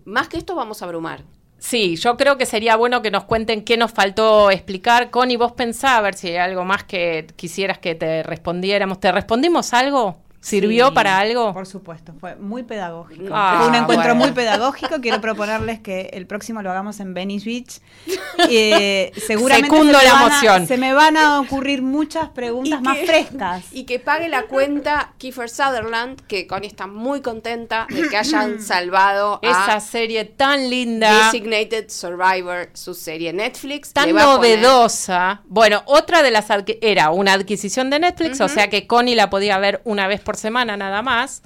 más 0.06 0.28
que 0.28 0.38
esto 0.38 0.56
vamos 0.56 0.82
a 0.82 0.86
abrumar. 0.86 1.24
Sí, 1.58 1.96
yo 1.96 2.16
creo 2.18 2.38
que 2.38 2.46
sería 2.46 2.76
bueno 2.76 3.02
que 3.02 3.12
nos 3.12 3.24
cuenten 3.26 3.64
qué 3.64 3.76
nos 3.78 3.92
faltó 3.92 4.52
explicar. 4.52 5.10
Connie, 5.10 5.38
vos 5.38 5.54
pensá 5.54 5.98
a 5.98 6.02
ver 6.02 6.14
si 6.14 6.28
hay 6.30 6.38
algo 6.38 6.64
más 6.64 6.84
que 6.84 7.28
quisieras 7.36 7.80
que 7.80 7.96
te 7.96 8.24
respondiéramos. 8.24 9.00
¿Te 9.00 9.12
respondimos 9.12 9.74
algo? 9.74 10.25
¿Sirvió 10.46 10.90
Sí, 10.90 10.94
para 10.94 11.18
algo? 11.18 11.54
Por 11.54 11.66
supuesto, 11.66 12.14
fue 12.20 12.36
muy 12.36 12.62
pedagógico. 12.64 13.30
Ah, 13.32 13.56
fue 13.60 13.68
un 13.70 13.76
encuentro 13.76 14.10
bueno. 14.10 14.26
muy 14.26 14.32
pedagógico. 14.32 15.02
Quiero 15.02 15.20
proponerles 15.20 15.80
que 15.80 16.12
el 16.14 16.28
próximo 16.28 16.62
lo 16.62 16.70
hagamos 16.70 17.00
en 17.00 17.14
Venice 17.16 17.46
Beach. 17.50 17.80
Eh, 18.50 19.12
seguramente 19.26 19.70
Secundo 19.70 19.98
se 19.98 20.06
me 20.06 20.12
la 20.12 20.14
van 20.14 20.22
a- 20.24 20.36
moción. 20.36 20.68
se 20.68 20.78
me 20.78 20.94
van 20.94 21.16
a 21.18 21.40
ocurrir 21.40 21.82
muchas 21.82 22.30
preguntas 22.30 22.82
más 22.82 22.98
que- 22.98 23.06
frescas. 23.06 23.64
Y 23.72 23.86
que 23.86 23.98
pague 24.00 24.28
la 24.28 24.44
cuenta 24.44 25.14
Kiefer 25.18 25.50
Sutherland, 25.50 26.22
que 26.28 26.46
Connie 26.46 26.68
está 26.68 26.86
muy 26.86 27.22
contenta 27.22 27.88
de 27.90 28.10
que 28.10 28.18
hayan 28.18 28.60
salvado 28.62 29.40
Esa 29.42 29.76
a 29.76 29.80
serie 29.80 30.26
tan 30.26 30.70
linda, 30.70 31.32
Designated 31.32 31.90
Survivor, 31.90 32.70
su 32.74 32.94
serie 32.94 33.32
Netflix. 33.32 33.94
tan 33.94 34.10
poner- 34.10 34.26
novedosa. 34.26 35.42
Bueno, 35.46 35.82
otra 35.86 36.22
de 36.22 36.32
las 36.32 36.46
era 36.82 37.10
una 37.12 37.34
adquisición 37.34 37.90
de 37.90 38.00
Netflix, 38.00 38.42
o 38.42 38.50
sea 38.50 38.70
que 38.70 38.86
Connie 38.86 39.16
la 39.16 39.30
podía 39.30 39.58
ver 39.60 39.82
una 39.86 40.08
vez 40.08 40.20
por 40.22 40.35
semana 40.36 40.78
nada 40.78 41.02
más. 41.02 41.42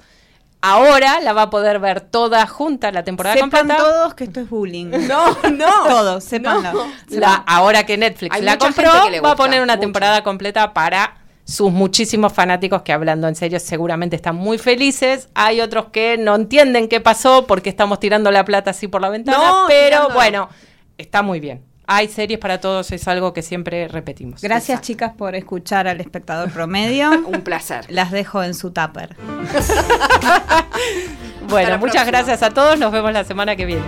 Ahora 0.62 1.20
la 1.20 1.32
va 1.32 1.42
a 1.42 1.50
poder 1.50 1.78
ver 1.78 2.02
toda 2.02 2.46
junta 2.46 2.92
la 2.92 3.02
temporada 3.02 3.34
Sepan 3.34 3.50
completa. 3.50 3.76
todos 3.82 4.14
que 4.14 4.24
esto 4.24 4.40
es 4.40 4.50
bullying. 4.50 4.90
No, 5.08 5.34
no. 5.50 5.84
Todos, 5.88 6.24
sépanlo. 6.24 6.72
No. 6.72 6.86
La, 7.08 7.34
ahora 7.34 7.84
que 7.86 7.96
Netflix 7.96 8.34
Hay 8.34 8.42
la 8.42 8.58
compró, 8.58 8.90
va 9.24 9.30
a 9.30 9.36
poner 9.36 9.62
una 9.62 9.80
temporada 9.80 10.22
completa 10.22 10.74
para 10.74 11.16
sus 11.44 11.72
muchísimos 11.72 12.32
fanáticos 12.32 12.82
que 12.82 12.92
hablando 12.92 13.26
en 13.26 13.34
serio 13.34 13.58
seguramente 13.58 14.16
están 14.16 14.36
muy 14.36 14.58
felices. 14.58 15.28
Hay 15.34 15.62
otros 15.62 15.86
que 15.86 16.18
no 16.18 16.34
entienden 16.34 16.88
qué 16.88 17.00
pasó 17.00 17.46
porque 17.46 17.70
estamos 17.70 17.98
tirando 17.98 18.30
la 18.30 18.44
plata 18.44 18.70
así 18.70 18.86
por 18.86 19.00
la 19.00 19.08
ventana, 19.08 19.38
No, 19.38 19.64
pero 19.66 20.10
bueno, 20.10 20.50
está 20.98 21.22
muy 21.22 21.40
bien. 21.40 21.64
Hay 21.92 22.06
series 22.06 22.38
para 22.38 22.60
todos, 22.60 22.92
es 22.92 23.08
algo 23.08 23.32
que 23.32 23.42
siempre 23.42 23.88
repetimos. 23.88 24.40
Gracias, 24.42 24.78
Exacto. 24.78 24.86
chicas, 24.86 25.12
por 25.16 25.34
escuchar 25.34 25.88
al 25.88 26.00
espectador 26.00 26.48
promedio. 26.52 27.10
Un 27.26 27.42
placer. 27.42 27.84
Las 27.88 28.12
dejo 28.12 28.44
en 28.44 28.54
su 28.54 28.70
tupper. 28.70 29.16
Bueno, 31.48 31.78
muchas 31.78 32.04
próxima. 32.04 32.06
gracias 32.18 32.42
a 32.44 32.50
todos, 32.50 32.78
nos 32.78 32.92
vemos 32.92 33.12
la 33.12 33.24
semana 33.24 33.56
que 33.56 33.66
viene. 33.66 33.82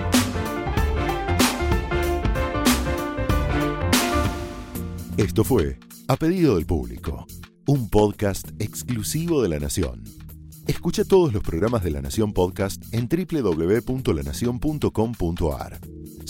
Esto 5.16 5.44
fue 5.44 5.78
A 6.08 6.16
Pedido 6.16 6.56
del 6.56 6.66
Público, 6.66 7.24
un 7.68 7.88
podcast 7.88 8.48
exclusivo 8.58 9.42
de 9.42 9.48
La 9.48 9.60
Nación. 9.60 10.02
Escucha 10.66 11.04
todos 11.04 11.32
los 11.32 11.44
programas 11.44 11.84
de 11.84 11.92
La 11.92 12.02
Nación 12.02 12.32
Podcast 12.32 12.82
en 12.92 13.08
www.lanacion.com.ar. 13.08 16.01